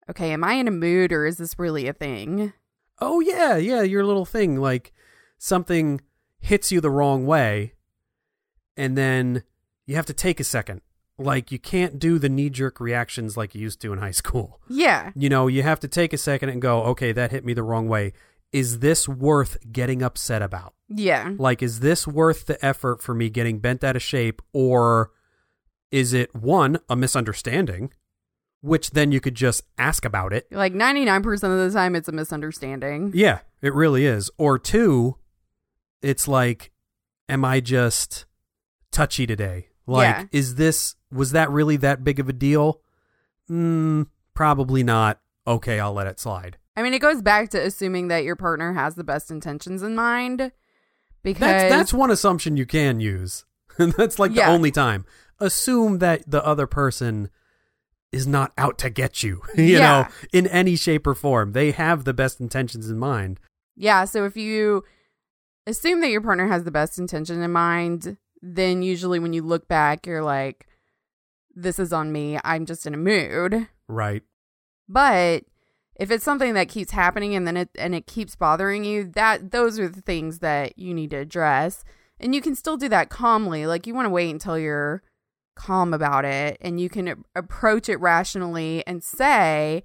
[0.09, 2.53] okay, am I in a mood or is this really a thing?
[3.01, 4.91] oh yeah yeah your little thing like
[5.37, 6.01] something
[6.41, 7.71] hits you the wrong way
[8.75, 9.41] and then
[9.85, 10.81] you have to take a second
[11.17, 15.11] like you can't do the knee-jerk reactions like you used to in high school Yeah.
[15.15, 17.63] you know you have to take a second and go okay that hit me the
[17.63, 18.11] wrong way
[18.51, 21.33] is this worth getting upset about Yeah.
[21.37, 25.11] like is this worth the effort for me getting bent out of shape or
[25.91, 27.91] is it one a misunderstanding
[28.61, 32.11] which then you could just ask about it Like 99% of the time, it's a
[32.11, 33.11] misunderstanding.
[33.15, 34.29] Yeah, it really is.
[34.37, 35.15] Or two,
[36.01, 36.71] it's like,
[37.29, 38.25] am I just
[38.91, 39.69] touchy today?
[39.87, 40.25] Like, Yeah.
[40.33, 42.81] is this, was that really that big of a deal?
[43.49, 45.21] Mm, probably not.
[45.47, 46.57] Okay, I'll let it slide.
[46.79, 49.95] I mean, it goes back to assuming that your partner has the best intentions in
[49.95, 50.53] mind.
[51.23, 53.43] Because That's, that's one assumption you can use.
[53.77, 54.47] that's like Yeah.
[54.47, 55.05] the only time.
[55.41, 57.29] assume that the other person
[58.11, 59.79] is not out to get you, you Yeah.
[59.79, 61.51] know, in any shape or form.
[61.51, 63.39] They have the best intentions in mind.
[63.75, 64.83] Yeah, so if you
[65.67, 69.67] assume that your partner has the best intention in mind, then usually when you look
[69.67, 70.65] back, you're like,
[71.55, 72.39] this is on me.
[72.45, 73.67] I'm just in a mood.
[73.89, 74.23] Right.
[74.87, 75.43] But
[75.99, 79.51] if it's something that keeps happening and then it and it keeps bothering you, that
[79.51, 81.83] those are the things that you need to address.
[82.21, 83.67] And you can still do that calmly.
[83.67, 85.03] Like you want to wait until you're
[85.55, 89.83] calm about it and you can approach it rationally and say,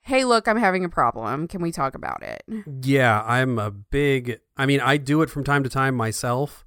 [0.00, 1.46] "Hey, look, I'm having a problem.
[1.46, 2.42] Can we talk about it?"
[2.82, 6.66] Yeah, I'm a big I mean, I do it from time to time myself.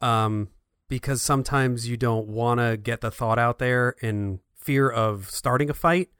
[0.00, 0.48] Um
[0.88, 5.70] because sometimes you don't want to get the thought out there in fear of starting
[5.70, 6.10] a fight,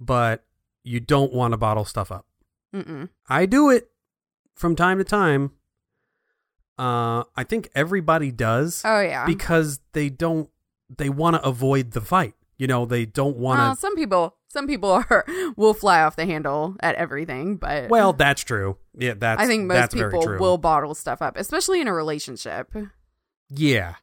[0.00, 0.44] but
[0.84, 2.26] you don't want to bottle stuff up.
[2.74, 3.08] Mm-mm.
[3.28, 3.90] I do it
[4.54, 5.52] from time to time.
[6.78, 9.26] Uh I think everybody does Oh yeah.
[9.26, 10.48] because they don't
[10.96, 12.34] they want to avoid the fight.
[12.56, 15.24] You know, they don't want to well, some people some people are
[15.56, 18.76] will fly off the handle at everything, but Well, that's true.
[18.96, 22.74] Yeah, that's I think most people will bottle stuff up, especially in a relationship.
[23.48, 23.96] Yeah.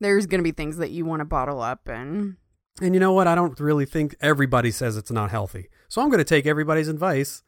[0.00, 2.36] There's going to be things that you want to bottle up and
[2.80, 3.28] And you know what?
[3.28, 5.68] I don't really think everybody says it's not healthy.
[5.92, 7.42] So I'm going to take everybody's advice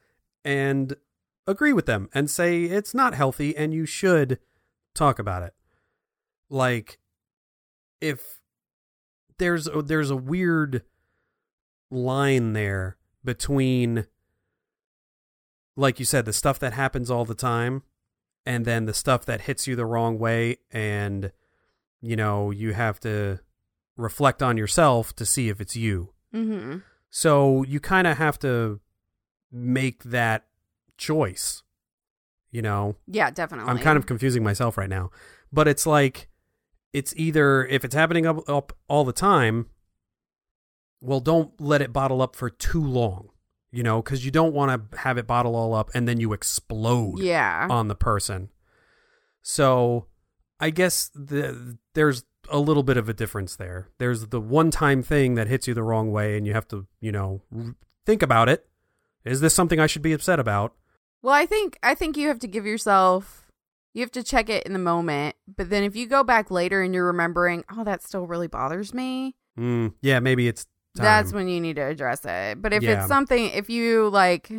[0.45, 0.97] and
[1.47, 4.39] agree with them and say it's not healthy and you should
[4.95, 5.55] talk about it.
[6.51, 6.99] Like
[8.03, 8.43] if
[9.39, 10.83] there's a, there's a weird
[11.91, 14.05] line there between
[15.75, 17.83] like you said the stuff that happens all the time
[18.45, 21.33] and then the stuff that hits you the wrong way and
[22.03, 23.41] you know you have to
[23.97, 26.81] reflect on yourself to see if it's you hmm
[27.17, 28.81] so you kind of have to
[29.53, 30.47] make that
[30.97, 31.63] choice
[32.51, 33.71] you know yeah, definitely.
[33.71, 35.11] i'm kind of confusing myself right now
[35.53, 36.29] but it's like
[36.93, 39.67] it's either if it's happening up, up all the time
[41.01, 43.29] well don't let it bottle up for too long
[43.75, 46.33] you know because you don't want to have it bottle all up and then you
[46.33, 47.67] explode yeah.
[47.69, 48.49] on the person.
[49.43, 50.07] So
[50.61, 53.89] I guess the, there's a little bit of a difference there.
[53.99, 56.87] There's the one time thing that hits you the wrong way, and you have to,
[57.01, 57.41] you know,
[58.07, 58.67] think about it.
[59.25, 60.75] Is this something I should be upset about?
[61.23, 63.41] Well, I think I think you have to give yourself
[63.95, 66.83] you have to check it in the moment, but then if you go back later
[66.83, 70.65] and you're remembering, oh, that still really bothers me, Mm, yeah, maybe it's
[70.97, 71.05] time.
[71.05, 72.61] that's when you need to address it.
[72.61, 72.99] But if Yeah.
[72.99, 74.51] it's something, if you like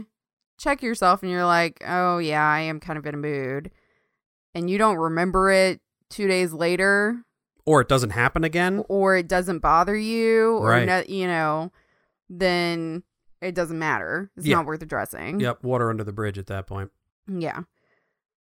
[0.58, 3.71] check yourself and you're like, oh yeah, I am kind of in a mood,
[4.54, 7.25] and you don't remember it two days later,
[7.65, 8.84] or it doesn't happen again.
[8.89, 10.86] or it doesn't bother you, or Right.
[10.86, 11.71] no, you know,
[12.30, 13.04] then
[13.41, 14.30] it doesn't matter.
[14.36, 14.58] It's Yeah.
[14.58, 15.39] not worth addressing.
[15.39, 16.91] Yep, water under the bridge at that point.
[17.28, 17.63] Yeah.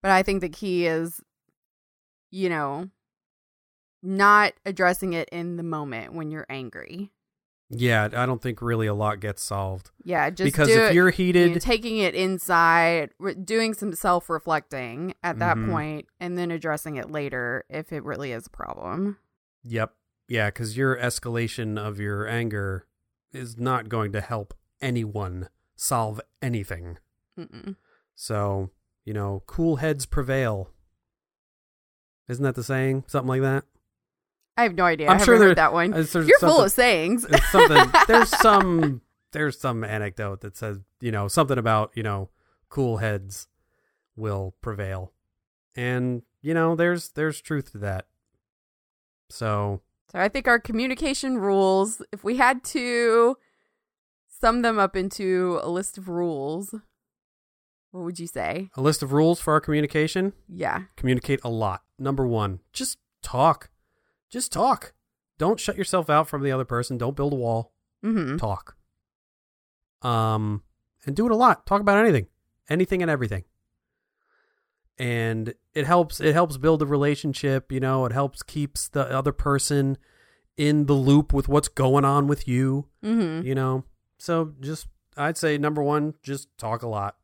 [0.03, 1.21] But I think the key is,
[2.31, 2.89] you know,
[4.03, 7.13] not addressing it in the moment when you're angry.
[7.73, 11.11] Yeah, I don't think really a lot gets solved Yeah, just because if it, you're
[11.11, 15.71] heated, taking it inside, re- doing some self reflecting at that Mhm.
[15.71, 19.19] point, and then addressing it later if it really is a problem.
[19.63, 19.95] yep,
[20.27, 22.87] yeah, because your escalation of your anger
[23.33, 26.99] is not going to help anyone solve anything.
[27.39, 27.77] Mm-mm.
[28.17, 28.71] So,
[29.05, 30.71] you know, cool heads prevail.
[32.29, 33.05] Isn't that the saying?
[33.07, 33.65] Something like that?
[34.61, 35.09] I have no idea.
[35.09, 35.93] I'm I sure there- heard that one.
[35.93, 37.27] You're full of sayings.
[37.51, 39.01] Something there's some
[39.33, 42.29] there's some anecdote that says, you know, something about, you know,
[42.69, 43.49] cool heads
[44.17, 45.13] will prevail.
[45.77, 48.07] And, you know, there's there's truth to that.
[49.31, 49.81] So,
[50.13, 53.37] So I think our communication rules, if we had to
[54.29, 56.75] sum them up into a list of rules,
[57.93, 58.71] what would you say?
[58.77, 60.33] a list of rules for our communication.
[60.49, 60.83] Yeah.
[60.97, 61.83] Communicate a lot.
[61.99, 63.71] Number 1, just talk.
[64.31, 64.93] Just talk.
[65.39, 66.99] Don't shut yourself out from the other person.
[66.99, 67.73] Don't build a wall.
[68.05, 68.37] Mm-hmm.
[68.39, 68.77] talk.
[70.03, 70.63] Um,
[71.05, 71.67] and do it a lot.
[71.67, 72.29] Talk about anything,
[72.69, 73.45] anything and everything.
[74.99, 76.21] And it helps.
[76.21, 77.73] It helps build a relationship.
[77.73, 79.99] You know, it helps keeps the other person
[80.57, 82.89] in the loop with what's going on with you.
[83.05, 83.47] Mm-hmm.
[83.47, 83.85] You know,
[84.19, 87.17] so just I'd say number one, just talk a lot.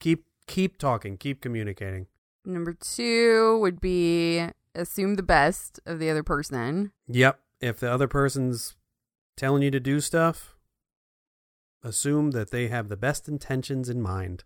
[0.00, 1.16] Keep keep talking.
[1.16, 2.06] Keep communicating.
[2.44, 6.92] Number two would be assume the best of the other person.
[7.08, 7.38] Yep.
[7.60, 8.74] If the other person's
[9.36, 10.56] telling you to do stuff,
[11.82, 14.44] assume that they have the best intentions in mind.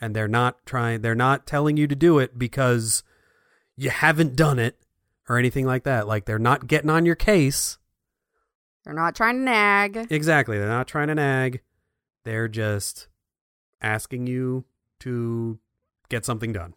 [0.00, 3.02] And they're not trying they're not telling you to do it because
[3.76, 4.78] you haven't done it
[5.28, 6.06] or anything like that.
[6.06, 7.78] Like they're not getting on your case.
[8.84, 10.06] They're not trying to nag.
[10.10, 10.56] Exactly.
[10.58, 11.60] They're not trying to nag.
[12.24, 13.08] They're just
[13.82, 14.64] asking you
[15.00, 15.58] to
[16.08, 16.74] get something done.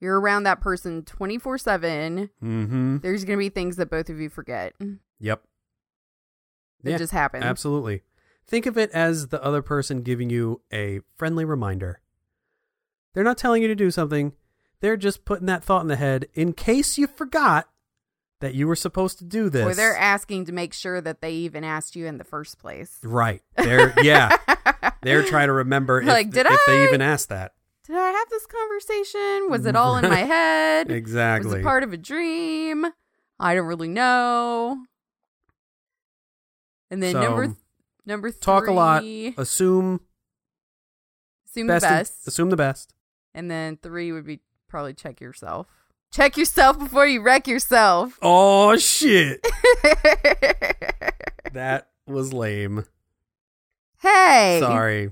[0.00, 2.30] You're around that person 24 7.
[2.42, 2.98] Mm-hmm.
[2.98, 4.74] There's going to be things that both of you forget.
[4.80, 4.88] It
[5.20, 5.42] Yep.
[6.82, 7.44] Yeah, just happens.
[7.44, 8.02] Absolutely.
[8.46, 12.00] Think of it as the other person giving you a friendly reminder.
[13.14, 14.34] They're not telling you to do something.
[14.80, 17.68] They're just putting that thought in the head in case you forgot
[18.40, 19.66] that you were supposed to do this.
[19.66, 22.98] Or they're asking to make sure that they even asked you in the first place.
[23.02, 23.42] right.
[23.56, 24.36] They're yeah.
[25.02, 27.52] They're trying to remember if, Like, did if they even asked that.
[28.26, 29.50] Have this conversation?
[29.50, 30.88] Was it all in my head?
[30.88, 31.60] Was Exactly.
[31.60, 32.84] it part of a dream?
[33.38, 34.78] I don't really know.
[36.90, 37.56] And then So, number
[38.04, 39.04] number three, talk a lot.
[39.36, 40.00] Assume
[41.46, 41.84] assume best.
[41.84, 42.94] the best, Assume the best.
[43.34, 45.68] and then three would be probably check yourself.
[46.12, 48.18] Check yourself before you wreck yourself.
[48.22, 49.40] Oh shit.
[51.52, 52.84] that was lame.
[54.02, 55.10] hey, Sorry.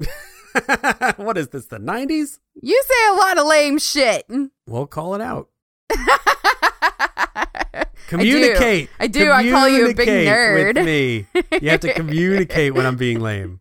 [1.16, 1.66] what is this?
[1.66, 2.40] The nineties?
[2.60, 4.26] you say a lot of lame shit.
[4.66, 5.48] We'll call it out.
[5.90, 8.90] I Communicate.
[9.00, 9.30] I do.
[9.30, 10.74] I call you a big nerd.
[10.74, 11.26] With me.
[11.60, 13.60] You have to communicate when I'm being lame.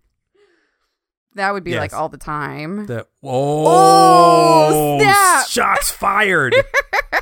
[1.36, 2.88] That would be like all the time.
[2.88, 5.48] The oh, oh snap.
[5.48, 6.54] shots fired.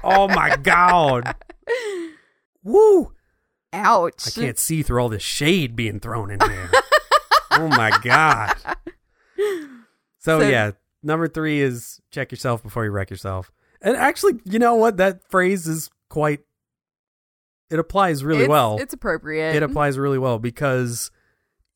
[0.04, 1.36] oh my god.
[2.64, 3.14] Woo.
[3.72, 4.28] Ouch.
[4.28, 6.72] I can't see through all this shade being thrown in there.
[7.52, 8.56] oh my god.
[10.22, 10.72] So, So- yeah,
[11.02, 13.52] number three is check yourself before you wreck yourself.
[13.82, 14.98] And actually, you know what?
[14.98, 16.42] That phrase is quite.
[17.70, 18.78] It applies really It's- well.
[18.82, 19.56] It's appropriate.
[19.56, 21.10] It applies really well because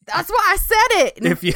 [0.08, 1.14] That's why I said it.
[1.26, 1.54] if you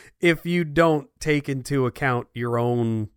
[0.20, 3.08] if you don't take into account your own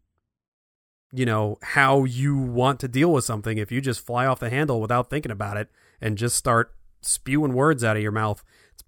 [1.11, 4.49] you know how you want to deal with something if you just fly off the
[4.49, 5.69] handle without thinking about it
[6.01, 8.43] and just start spewing words out of your mouth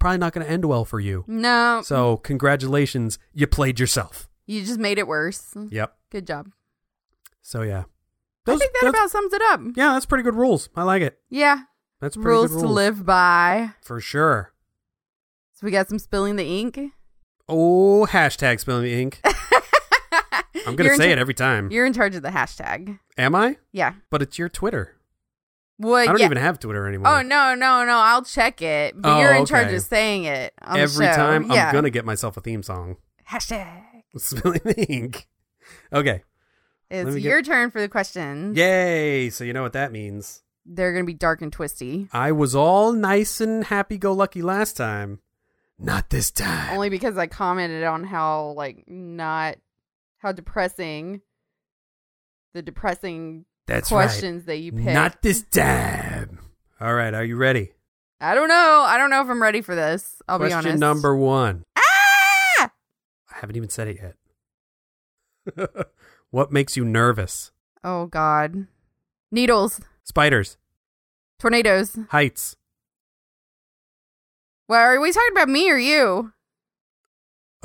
[0.05, 4.61] probably not going to end well for you no, so congratulations you played yourself you
[4.63, 5.55] just made it worse.
[5.71, 6.51] yep Good job.
[7.41, 7.85] so yeah
[8.47, 9.61] I think that about sums it up.
[9.75, 11.61] yeah that's pretty good rules i like it Yeah.
[11.99, 13.71] that's pretty Rules good to live by.
[13.81, 14.53] for sure
[15.53, 16.79] So we got some spilling the ink.
[17.49, 19.21] oh hashtag spilling the ink
[20.67, 22.99] i'm going to say it every time You're in charge of the hashtag.
[23.17, 23.93] am i Yeah.
[24.11, 24.94] but it's your twitter
[25.77, 26.25] Well, I don't yeah.
[26.25, 27.07] even have Twitter anymore.
[27.17, 27.97] Oh no, no, no!
[27.97, 28.93] I'll check it.
[28.99, 31.67] But Oh, you're in charge of saying it Every time Yeah.
[31.67, 32.97] I'm gonna get myself a theme song.
[33.29, 33.83] hashtag.
[34.17, 35.27] Spilling the ink.
[35.91, 36.23] Okay.
[36.89, 38.57] It's me get- your turn for the questions.
[38.57, 39.29] Yay!
[39.29, 40.43] So you know what that means.
[40.65, 42.07] They're gonna be dark and twisty.
[42.13, 45.19] I was all nice and happy go lucky last time.
[45.77, 46.73] Not this time.
[46.73, 49.57] Only because I commented on how like not
[50.19, 51.21] how depressing
[52.53, 54.93] the depressing That's questions that you right.
[54.93, 56.39] Not this time.
[56.79, 57.71] All right, are you ready?
[58.21, 58.83] I don't know.
[58.87, 60.21] I don't know if I'm ready for this.
[60.27, 60.65] I'll Question be honest.
[60.65, 61.63] Question number one.
[61.77, 61.81] Ah!
[62.61, 63.99] I haven't even said it
[65.57, 65.67] yet.
[66.31, 67.51] what makes you nervous?
[67.83, 68.67] Oh God.
[69.31, 69.81] Needles.
[70.03, 70.57] Spiders.
[71.39, 71.97] Tornadoes.
[72.09, 72.55] Heights.
[74.67, 76.33] Well, are we talking about me or you?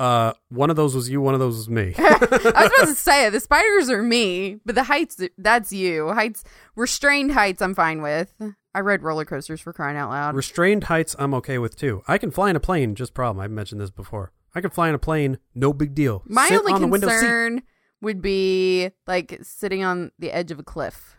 [0.01, 1.21] Uh, one of those was you.
[1.21, 1.93] One of those was me.
[1.97, 6.11] I was about to say the spiders are me, but the heights that's you.
[6.11, 6.43] Heights
[6.75, 8.33] restrained heights I'm fine with.
[8.73, 10.33] I rode roller coasters for crying out loud.
[10.35, 12.01] Restrained heights, I'm okay with too.
[12.07, 13.43] I can fly in a plane, just problem.
[13.43, 14.31] I've mentioned this before.
[14.55, 16.23] I can fly in a plane, no big deal.
[16.25, 17.13] My Sit only on the window seat.
[17.19, 17.61] concern
[18.01, 21.15] would be like sitting on the edge of a cliff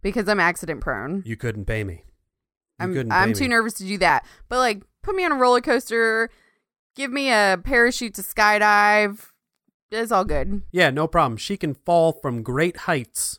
[0.00, 1.22] because I'm accident prone.
[1.26, 1.94] You couldn't pay me.
[1.94, 2.02] You
[2.80, 3.48] I'm couldn't I'm too me.
[3.48, 4.24] nervous to do that.
[4.48, 6.30] But like put me on a roller coaster,
[6.96, 9.26] give me a parachute to skydive.
[9.90, 10.62] It's all good.
[10.70, 11.36] Yeah, no problem.
[11.36, 13.38] She can fall from great heights.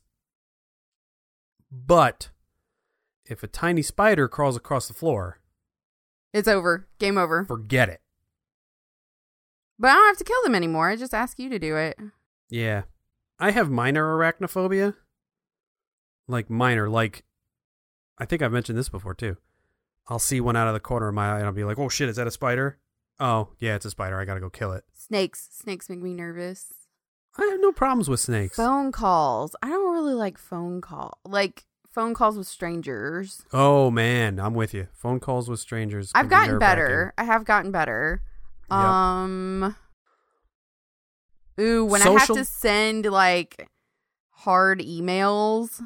[1.72, 2.30] But
[3.26, 5.40] if a tiny spider crawls across the floor,
[6.34, 6.88] It's over.
[7.00, 7.46] Game over.
[7.46, 8.02] forget it.
[9.80, 10.90] But I don't have to kill them anymore.
[10.90, 11.98] I just ask you to do it.
[12.50, 12.84] Yeah.
[13.40, 14.96] I have minor arachnophobia.
[16.28, 17.24] Like minor, like
[18.18, 19.38] I think I've mentioned this before too.
[20.08, 21.90] I'll see one out of the corner of my eye and I'll be like, "Oh
[21.90, 22.78] shit, is that a spider?"
[23.22, 24.20] Oh, yeah, it's a spider.
[24.20, 24.84] I got to go kill it.
[24.94, 25.48] Snakes.
[25.52, 26.74] Snakes make me nervous.
[27.38, 28.58] I have no problems with snakes.
[28.58, 29.56] Phone calls.
[29.62, 31.20] I don't really like phone call.
[31.24, 33.44] Like phone calls with strangers.
[33.54, 34.88] Oh man, I'm with you.
[34.94, 36.12] Phone calls with strangers.
[36.16, 37.14] I've gotten better.
[37.18, 38.22] I have gotten better.
[38.70, 38.80] Yep.
[38.80, 39.76] Um
[41.60, 43.70] Ooh, when I have to send like
[44.32, 45.82] hard emails,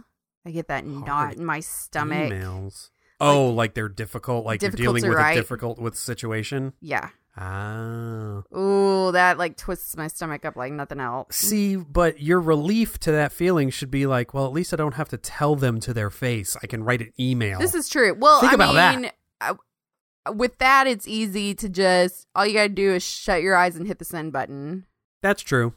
[0.45, 2.31] I get that knot in my stomach.
[2.31, 2.89] Emails.
[3.19, 4.45] Oh, like, they're difficult.
[4.45, 5.33] Like you're dealing with write.
[5.33, 6.73] a difficult with situation.
[6.81, 7.09] Yeah.
[7.38, 8.43] Ah.
[8.57, 11.36] Ooh, that like twists my stomach up like nothing else.
[11.36, 14.93] See, but your relief to that feeling should be like, well, at least I don't
[14.95, 16.55] have to tell them to their face.
[16.63, 17.59] I can write an email.
[17.59, 18.13] This is true.
[18.17, 18.99] Well, Think I about that.
[19.01, 19.11] mean,
[19.41, 19.55] I-
[20.31, 23.86] with that, it's easy to just all you gotta do is shut your eyes and
[23.86, 24.86] hit the send button,
[25.21, 25.73] That's true.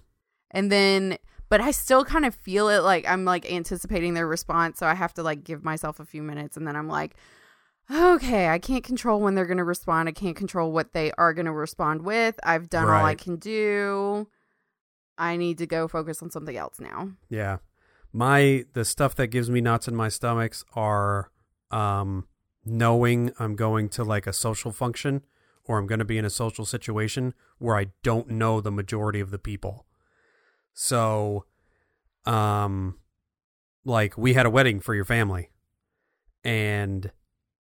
[0.50, 1.18] and then.
[1.50, 4.78] but I still kind of feel it like I'm like anticipating their response.
[4.78, 7.14] So I have to like give myself a few minutes and then I'm like,
[7.90, 10.08] okay, I can't control when they're going to respond.
[10.08, 12.38] I can't control what they are going to respond with.
[12.42, 14.28] I've done all I can do.
[15.16, 17.10] I need to go focus on something else now.
[17.28, 17.58] Yeah.
[18.12, 21.30] My the stuff that gives me knots in my stomachs are
[21.70, 22.26] um
[22.64, 25.24] knowing I'm going to like a social function
[25.64, 29.20] or I'm going to be in a social situation where I don't know the majority
[29.20, 29.86] of the people.
[30.72, 31.44] So
[32.24, 32.98] um
[33.84, 35.50] like we had a wedding for your family
[36.44, 37.10] and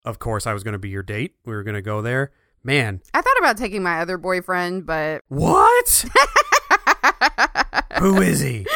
[0.04, 1.34] of course I was going to be your date.
[1.44, 2.32] We were going to go there.
[2.64, 6.04] Man, I thought about taking my other boyfriend, but what?
[7.98, 8.66] Who is he?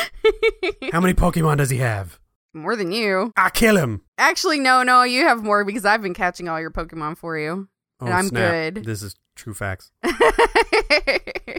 [0.93, 2.18] How many Pokemon does he have?
[2.55, 3.33] more than you.
[3.37, 4.01] I kill him.
[4.16, 7.68] Actually, no, no, you have more because I've been catching all your Pokemon for you.
[8.01, 8.74] Oh, And I'm snap.
[8.74, 8.85] good.
[8.87, 9.91] This is true facts.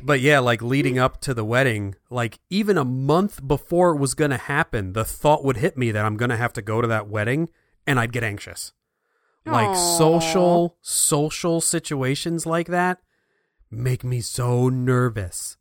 [0.03, 4.13] But yeah, like leading up to the wedding, like even a month before it was
[4.13, 6.81] going to happen, the thought would hit me that I'm going to have to go
[6.81, 7.49] to that wedding
[7.85, 8.71] and I'd get anxious.
[9.47, 9.97] Like Aw.
[9.97, 12.99] social social situations like that
[13.71, 15.57] make me so nervous.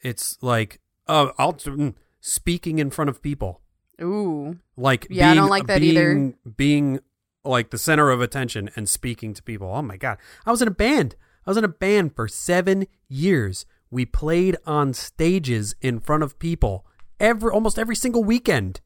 [0.00, 3.60] It's like uh I'll mm, speaking in front of people.
[4.02, 4.58] Ooh.
[4.76, 6.14] Like Yeah, I don't like that either.
[6.14, 7.00] being, Being
[7.44, 9.68] like the center of attention and speaking to people.
[9.72, 10.18] Oh my god!
[10.44, 11.16] I was in a band.
[11.46, 13.64] I was in a band for seven years.
[13.90, 16.86] We played on stages in front of people
[17.18, 18.80] every almost every single weekend.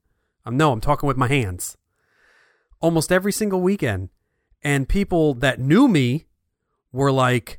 [0.46, 1.76] Um, no, I'm talking with my hands.
[2.84, 4.10] Almost every single weekend,
[4.62, 6.26] and people that knew me
[6.92, 7.58] were like,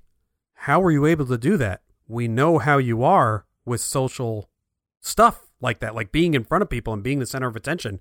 [0.53, 1.81] "How were you able to do that?
[2.07, 4.51] We know how you are with social
[5.01, 7.99] stuff like that, like being in front of people and being the center of attention."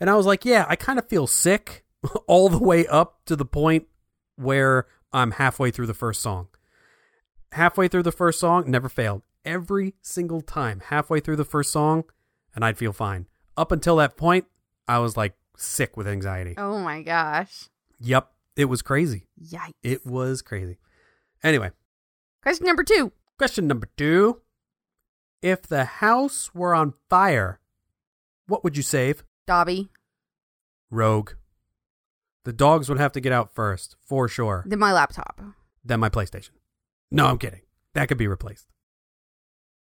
[0.00, 1.84] And I was like, "Yeah, I kind of feel sick
[2.26, 3.86] all the way up to the point
[4.34, 6.48] where I'm halfway through the first song.
[7.52, 9.22] Halfway through the first song, never failed.
[9.44, 12.02] Every single time, halfway through the first song,
[12.52, 13.28] and I'd feel fine.
[13.56, 14.46] Up until that point,
[14.88, 16.54] I was like sick with anxiety.
[16.56, 17.68] Oh my gosh.
[18.00, 19.26] Yep, it was crazy.
[19.42, 19.72] Yikes.
[19.82, 20.78] It was crazy.
[21.42, 21.70] Anyway,
[22.42, 23.12] Question number two.
[23.38, 24.40] question number two.
[25.42, 27.60] If the house were on fire,
[28.46, 29.24] what would you save?
[29.46, 29.90] Dobby.
[30.90, 31.32] Rogue.
[32.44, 34.64] The dogs would have to get out first, for sure.
[34.66, 35.40] Then my laptop.
[35.84, 36.50] Then my PlayStation.
[37.10, 37.60] No, I'm kidding.
[37.94, 38.66] That could be replaced.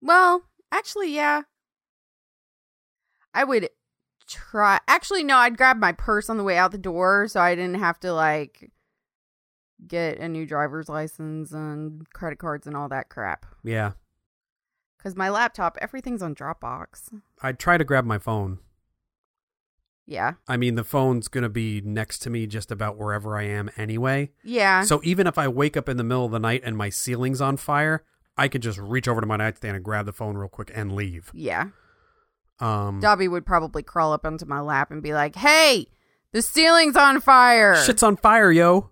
[0.02, 0.42] Well,
[0.72, 1.42] actually, yeah.
[3.34, 3.68] I would
[4.26, 4.78] try.
[4.88, 7.80] Actually, no, I'd grab my purse on the way out the door so I didn't
[7.80, 8.70] have to, like,
[9.86, 13.46] get a new driver's license and credit cards and all that crap.
[13.62, 13.92] Yeah.
[14.98, 17.20] Because my laptop, everything's on Dropbox.
[17.42, 18.58] I'd try to grab my phone.
[20.06, 20.34] Yeah.
[20.48, 23.70] I mean, the phone's going to be next to me just about wherever I am
[23.76, 24.30] anyway.
[24.44, 24.82] Yeah.
[24.82, 27.40] So even if I wake up in the middle of the night and my ceiling's
[27.40, 28.04] on fire,
[28.36, 30.92] I could just reach over to my nightstand and grab the phone real quick and
[30.92, 31.30] leave.
[31.34, 31.68] yeah.
[32.58, 35.86] Um, Dobby would probably crawl up onto my lap and be like, hey,
[36.32, 37.76] the ceiling's on fire.
[37.76, 38.90] shit's on fire, yo.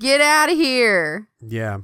[0.00, 1.28] Get out of here.
[1.40, 1.78] Yeah.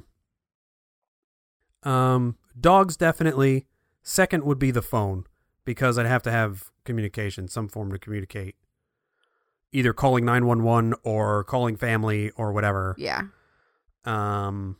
[1.83, 3.65] Um, dogs definitely.
[4.01, 5.25] Second would be the phone
[5.65, 8.55] because I'd have to have communication, some form to communicate.
[9.71, 12.95] Either calling 911 or calling family or whatever.
[12.97, 13.23] Yeah.
[14.03, 14.77] Um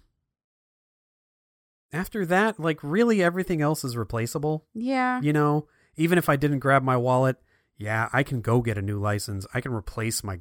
[1.91, 5.21] after that, like really everything else is replaceable, Yeah.
[5.21, 5.67] you know?
[5.99, 7.35] Even if I didn't grab my wallet,
[7.77, 9.45] yeah, I can go get a new license.
[9.53, 10.39] I can replace my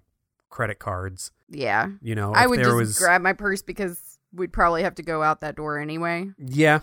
[0.50, 1.90] credit cards, Yeah.
[2.00, 2.32] you know.
[2.32, 5.56] I would just was grab my purse because we'd probably have to go out that
[5.56, 6.30] door anyway.
[6.38, 6.80] Yeah.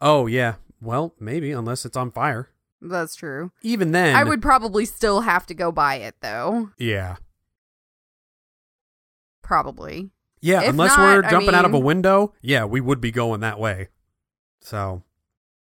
[0.00, 0.56] Oh, yeah.
[0.80, 2.50] Well, maybe unless it's on fire.
[2.82, 3.52] That's true.
[3.62, 6.70] Even then, I would probably still have to go buy it though.
[6.78, 7.16] Yeah,
[9.42, 10.10] Probably.
[10.40, 10.62] yeah.
[10.62, 13.40] If unless not, we're I jumping out of a window, yeah, we would be going
[13.40, 13.88] that way.
[14.60, 15.02] So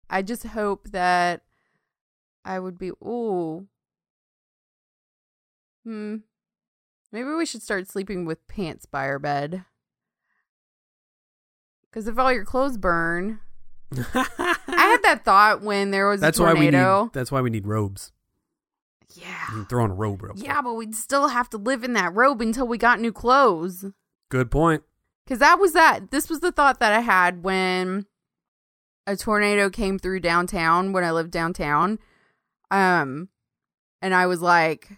[0.10, 1.42] I just hope that
[2.46, 3.68] I would be ooh.
[5.86, 6.18] Hmm.
[7.12, 9.66] Maybe we should start sleeping with pants by our bed.
[11.92, 13.40] Cause if all your clothes burn.
[13.96, 17.04] I had that thought when there was that's a why we tornado.
[17.04, 17.14] need.
[17.14, 18.12] That's why we need robes.
[19.14, 19.46] You yeah.
[19.50, 20.44] can throw on a robe real quick.
[20.44, 23.86] Yeah, but we'd still have to live in that robe until we got new clothes.
[24.30, 24.82] Good point.
[25.24, 26.10] Because that was that.
[26.10, 28.08] This was the thought that I had when
[29.06, 32.00] a tornado came through downtown when I lived downtown.
[32.74, 33.30] Um,
[34.02, 34.90] and I was like,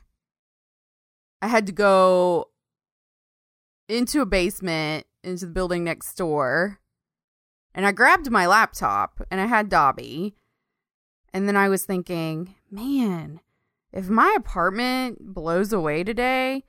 [1.41, 2.49] I had to go
[3.89, 6.79] into a basement into the building next door.
[7.73, 10.35] And I grabbed my laptop and I had Dobby.
[11.33, 13.41] And then I was thinking, man,
[13.91, 16.63] if my apartment blows away today,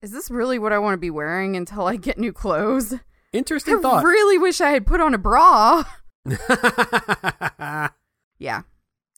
[0.00, 2.94] is this really what I want to be wearing until I get new clothes?
[3.32, 3.98] Interesting thought.
[3.98, 4.04] I thought.
[4.04, 5.82] really wish I had put on a bra.
[8.38, 8.62] Yeah.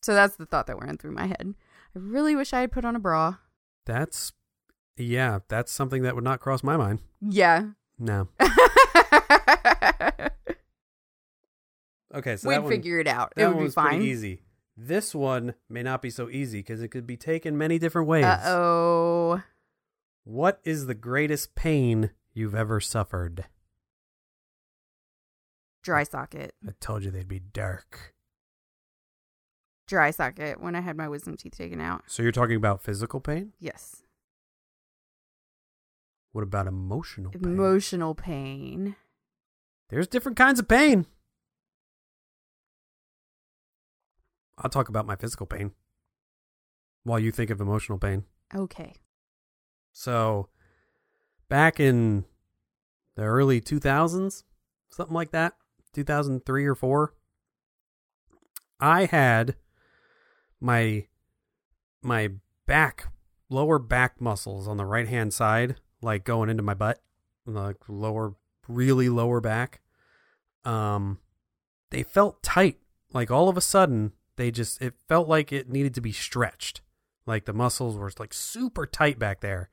[0.09, 1.53] So that's the thought that went through my head.
[1.95, 3.37] I really wish I had put on a bra.
[3.85, 4.33] That's
[4.97, 7.03] yeah, that's something that would not cross my mind.
[7.21, 7.73] Yeah.
[7.99, 8.29] No.
[12.15, 13.35] Okay, so We'd that one, figure it out.
[13.37, 14.01] that It would be fine.
[14.01, 14.41] easy.
[14.79, 18.25] This one may not be so easy because it could be taken many different ways.
[18.25, 19.43] Uh oh.
[20.25, 23.45] What is the greatest pain you've ever suffered?
[25.83, 26.55] Dry socket.
[26.67, 28.15] I told you they'd be dark.
[29.89, 32.03] Dry socket when I had my wisdom teeth taken out.
[32.07, 33.53] So you're talking about physical pain?
[33.59, 34.03] Yes.
[36.33, 37.43] What about emotional pain?
[37.43, 38.97] Emotional pain.
[39.89, 41.07] There's different kinds of pain.
[44.59, 45.73] I'll talk about my physical pain
[47.05, 48.25] while you think of emotional pain.
[48.55, 48.95] Okay.
[49.95, 50.49] So,
[51.49, 52.27] back in
[53.15, 54.43] the early 2000s,
[54.91, 55.55] something like that,
[55.95, 57.15] 2003 or 4,
[58.81, 59.57] I had
[60.61, 61.07] my
[62.03, 62.31] my
[62.67, 63.09] back
[63.49, 67.01] lower back muscles on the right-hand side like going into my butt,
[67.47, 68.35] like lower
[68.69, 69.81] really lower back.
[70.65, 71.19] Um
[71.91, 72.79] they felt tight.
[73.13, 76.83] Like all of a sudden, they just it felt like it needed to be stretched.
[77.27, 79.71] Like the muscles were like super tight back there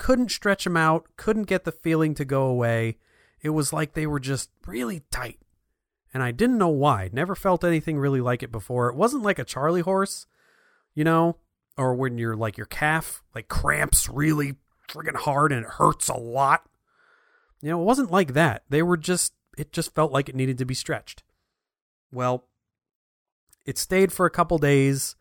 [0.00, 2.96] couldn't stretch them out, couldn't get the feeling to go away.
[3.42, 5.38] It was like they were just really tight.
[6.12, 7.08] And I didn't know why.
[7.12, 8.88] Never felt anything really like it before.
[8.88, 10.26] It wasn't like a Charlie horse,
[10.94, 11.36] you know,
[11.76, 14.56] or when you're like your calf like cramps really
[14.88, 16.64] friggin' hard and it hurts a lot.
[17.62, 18.64] You know, it wasn't like that.
[18.68, 21.22] They were just it just felt like it needed to be stretched.
[22.10, 22.46] Well,
[23.66, 25.16] it stayed for a couple days.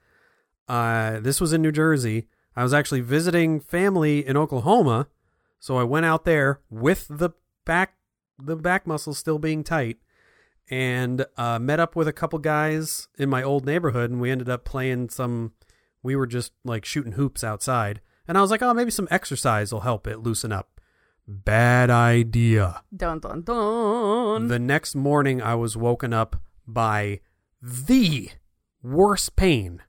[0.68, 2.28] Uh, this was in New Jersey.
[2.56, 5.08] I was actually visiting family in Oklahoma,
[5.60, 7.32] so I went out there with the
[7.66, 7.96] back
[8.38, 9.98] the back muscles still being tight,
[10.70, 14.50] and uh, met up with a couple guys in my old neighborhood, and we ended
[14.50, 15.54] up playing some.
[16.04, 19.74] We were just like shooting hoops outside, and I was like, "Oh, maybe some exercise
[19.74, 20.80] will help it loosen up."
[21.28, 22.84] Bad idea.
[22.96, 24.48] Dun dun dun.
[24.48, 27.22] The next morning, I was woken up by
[27.62, 28.32] the
[28.82, 29.84] worst pain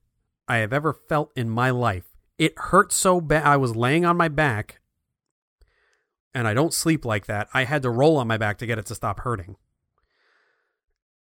[0.49, 2.05] I have ever felt in my life.
[2.39, 3.45] It hurt so bad.
[3.45, 4.81] I was laying on my back,
[6.35, 7.49] and I don't sleep like that.
[7.53, 9.57] I had to roll on my back to get it to stop hurting.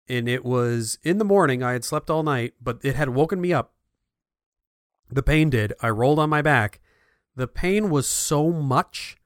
[0.10, 1.64] And it was in the morning.
[1.64, 3.74] I had slept all night, but it had woken me up.
[5.10, 5.74] The pain did.
[5.82, 6.80] I rolled on my back.
[7.36, 9.18] The pain was so much,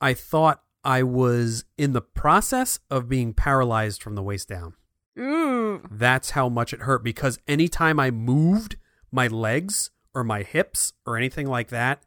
[0.00, 4.74] I thought I was in the process of being paralyzed from the waist down.
[5.18, 5.82] Ooh.
[5.90, 8.76] That's how much it hurt because anytime I moved
[9.12, 12.02] my legs or my hips or anything like that,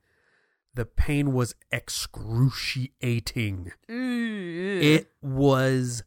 [0.74, 3.72] the pain was excruciating.
[3.90, 4.80] Ooh.
[4.82, 6.04] It was.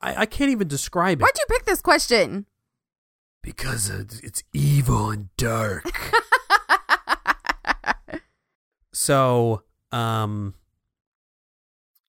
[0.00, 2.46] I, I can't even describe it Why'd you pick this question?
[3.46, 5.88] because it's evil and dark.
[8.92, 10.54] so, um,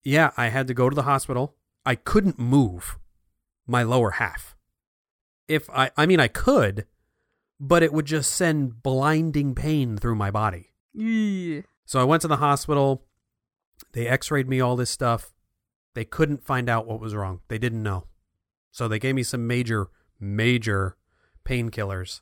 [0.03, 1.55] yeah, I had to go to the hospital.
[1.85, 2.97] I couldn't move
[3.67, 4.55] my lower half.
[5.47, 6.87] If I, I mean, I could,
[7.59, 10.71] but it would just send blinding pain through my body.
[10.91, 11.61] Yeah.
[11.85, 13.03] So I went to the hospital.
[13.93, 15.35] They x rayed me all this stuff.
[15.97, 17.39] They couldn't find out what was wrong.
[17.47, 18.05] They didn't know.
[18.69, 19.87] So they gave me some major,
[20.19, 20.95] major
[21.43, 22.21] painkillers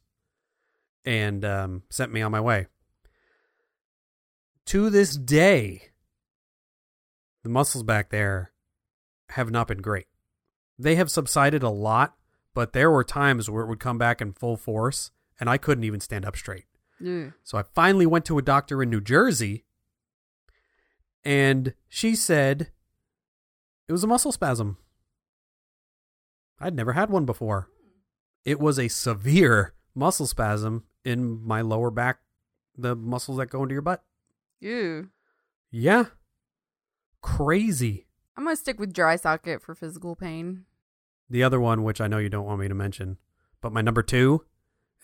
[1.03, 2.67] and um, sent me on my way.
[4.67, 5.89] To this day,
[7.43, 8.53] the muscles back there
[9.31, 10.07] have not been great.
[10.79, 12.15] They have subsided a lot,
[12.53, 15.83] but there were times where it would come back in full force, and I couldn't
[15.83, 16.63] even stand up straight.
[17.01, 17.31] Yeah.
[17.43, 19.65] So I finally went to a doctor in New Jersey,
[21.25, 22.71] and she said
[23.87, 24.77] it was a muscle spasm.
[26.59, 27.69] I'd never had one before.
[28.43, 32.19] It was a severe muscle spasm in my lower back,
[32.77, 34.03] the muscles that go into your butt.
[34.59, 35.09] Ew.
[35.71, 36.05] Yeah.
[37.21, 38.07] Crazy.
[38.37, 40.65] I'm gonna stick with dry socket for physical pain.
[41.29, 43.17] The other one, which I know you don't want me to mention,
[43.61, 44.45] but my number two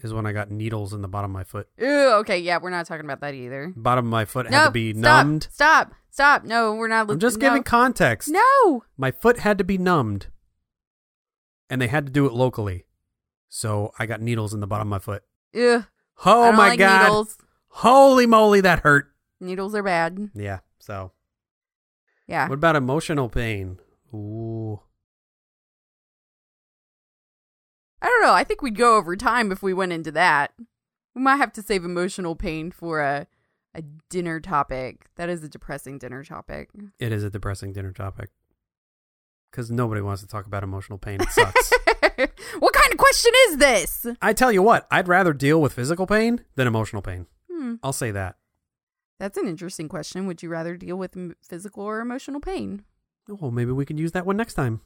[0.03, 1.67] is when I got needles in the bottom of my foot.
[1.77, 2.13] Ew.
[2.19, 2.39] Okay.
[2.39, 3.73] Yeah, we're not talking about that either.
[3.75, 5.47] Bottom of my foot had to be stop, numbed.
[5.51, 5.93] Stop.
[6.09, 6.43] Stop.
[6.43, 7.09] No, we're not.
[7.09, 7.47] I'm just no.
[7.47, 8.29] giving context.
[8.29, 8.83] No.
[8.97, 10.27] My foot had to be numbed,
[11.69, 12.85] and they had to do it locally.
[13.49, 15.23] So I got needles in the bottom of my foot.
[15.53, 15.85] Ew.
[16.25, 17.03] Oh my like god!
[17.03, 17.37] Needles.
[17.69, 19.11] Holy moly, that hurt.
[19.39, 20.29] Needles are bad.
[20.33, 20.59] Yeah.
[20.79, 21.13] So,
[22.27, 22.47] Yeah.
[22.47, 23.79] what about emotional pain?
[24.13, 24.81] Ooh.
[28.01, 28.33] I don't know.
[28.33, 30.53] I think we'd go over time if we went into that.
[31.15, 33.27] We might have to save emotional pain for a
[33.73, 35.07] a dinner topic.
[35.15, 36.69] That is a depressing dinner topic.
[36.99, 38.29] It is a depressing dinner topic.
[39.49, 41.19] because nobody wants to talk about emotional pain.
[41.21, 41.71] It sucks.
[42.59, 44.07] what kind of question is this?
[44.21, 47.27] I tell you what, I'd rather deal with physical pain than emotional pain.
[47.51, 47.75] Hmm.
[47.83, 48.37] I'll say that.
[49.19, 50.25] That's an interesting question.
[50.27, 52.83] Would you rather deal with physical or emotional pain?
[53.27, 54.81] Well, maybe we can use that one next time.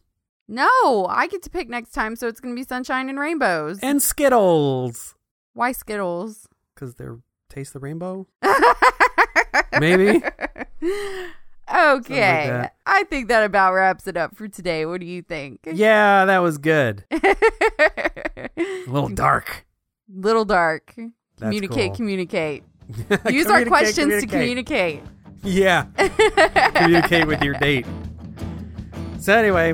[0.47, 3.79] No, I get to pick next time, so it's going to be sunshine and rainbows.
[3.81, 5.15] And Skittles,
[5.53, 6.47] Why Skittles?
[6.73, 7.19] because they're
[7.49, 8.27] taste the rainbow.
[9.79, 10.21] Maybe.
[11.73, 12.47] Okay.
[12.47, 12.75] that.
[12.85, 14.85] I think that about wraps it up for today.
[14.85, 15.61] What do you think?
[15.65, 17.05] Yeah, that was good.
[17.11, 18.49] A
[18.87, 19.65] little dark.
[20.13, 20.93] Little dark.
[20.95, 21.09] That's
[21.41, 21.95] communicate, cool.
[21.95, 22.63] communicate.
[22.89, 25.01] Use our Communicate, questions to communicate.
[25.01, 25.03] communicate.
[25.43, 25.85] Yeah.
[26.75, 27.85] communicate with your date.
[29.19, 29.73] So, anyway,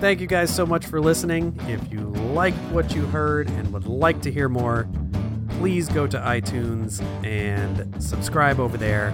[0.00, 1.58] thank you guys so much for listening.
[1.68, 4.88] If you liked what you heard and would like to hear more,
[5.58, 9.10] please go to iTunes and subscribe over there.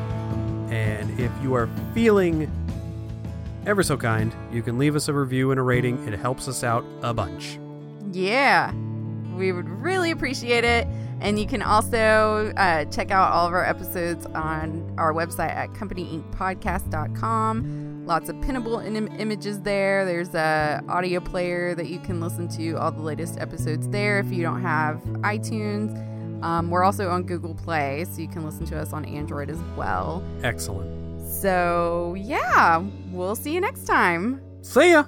[0.70, 2.49] And if you are feeling
[3.66, 6.07] ever so kind, you can leave us a review and a rating.
[6.07, 7.59] It helps us out a bunch.
[8.12, 8.72] Yeah.
[9.37, 10.87] We would really appreciate it.
[11.20, 15.72] And you can also uh, check out all of our episodes on our website at
[15.72, 17.95] companyinkpodcast.com.
[18.07, 20.04] Lots of pinnable Im- images there.
[20.04, 24.30] There's a audio player that you can listen to all the latest episodes there if
[24.30, 25.90] you don't have iTunes.
[26.40, 29.59] Um, we're also on Google Play, so you can listen to us on Android as
[29.76, 30.22] well.
[30.44, 31.20] Excellent.
[31.28, 34.40] So, yeah, we'll see you next time.
[34.62, 35.04] See ya.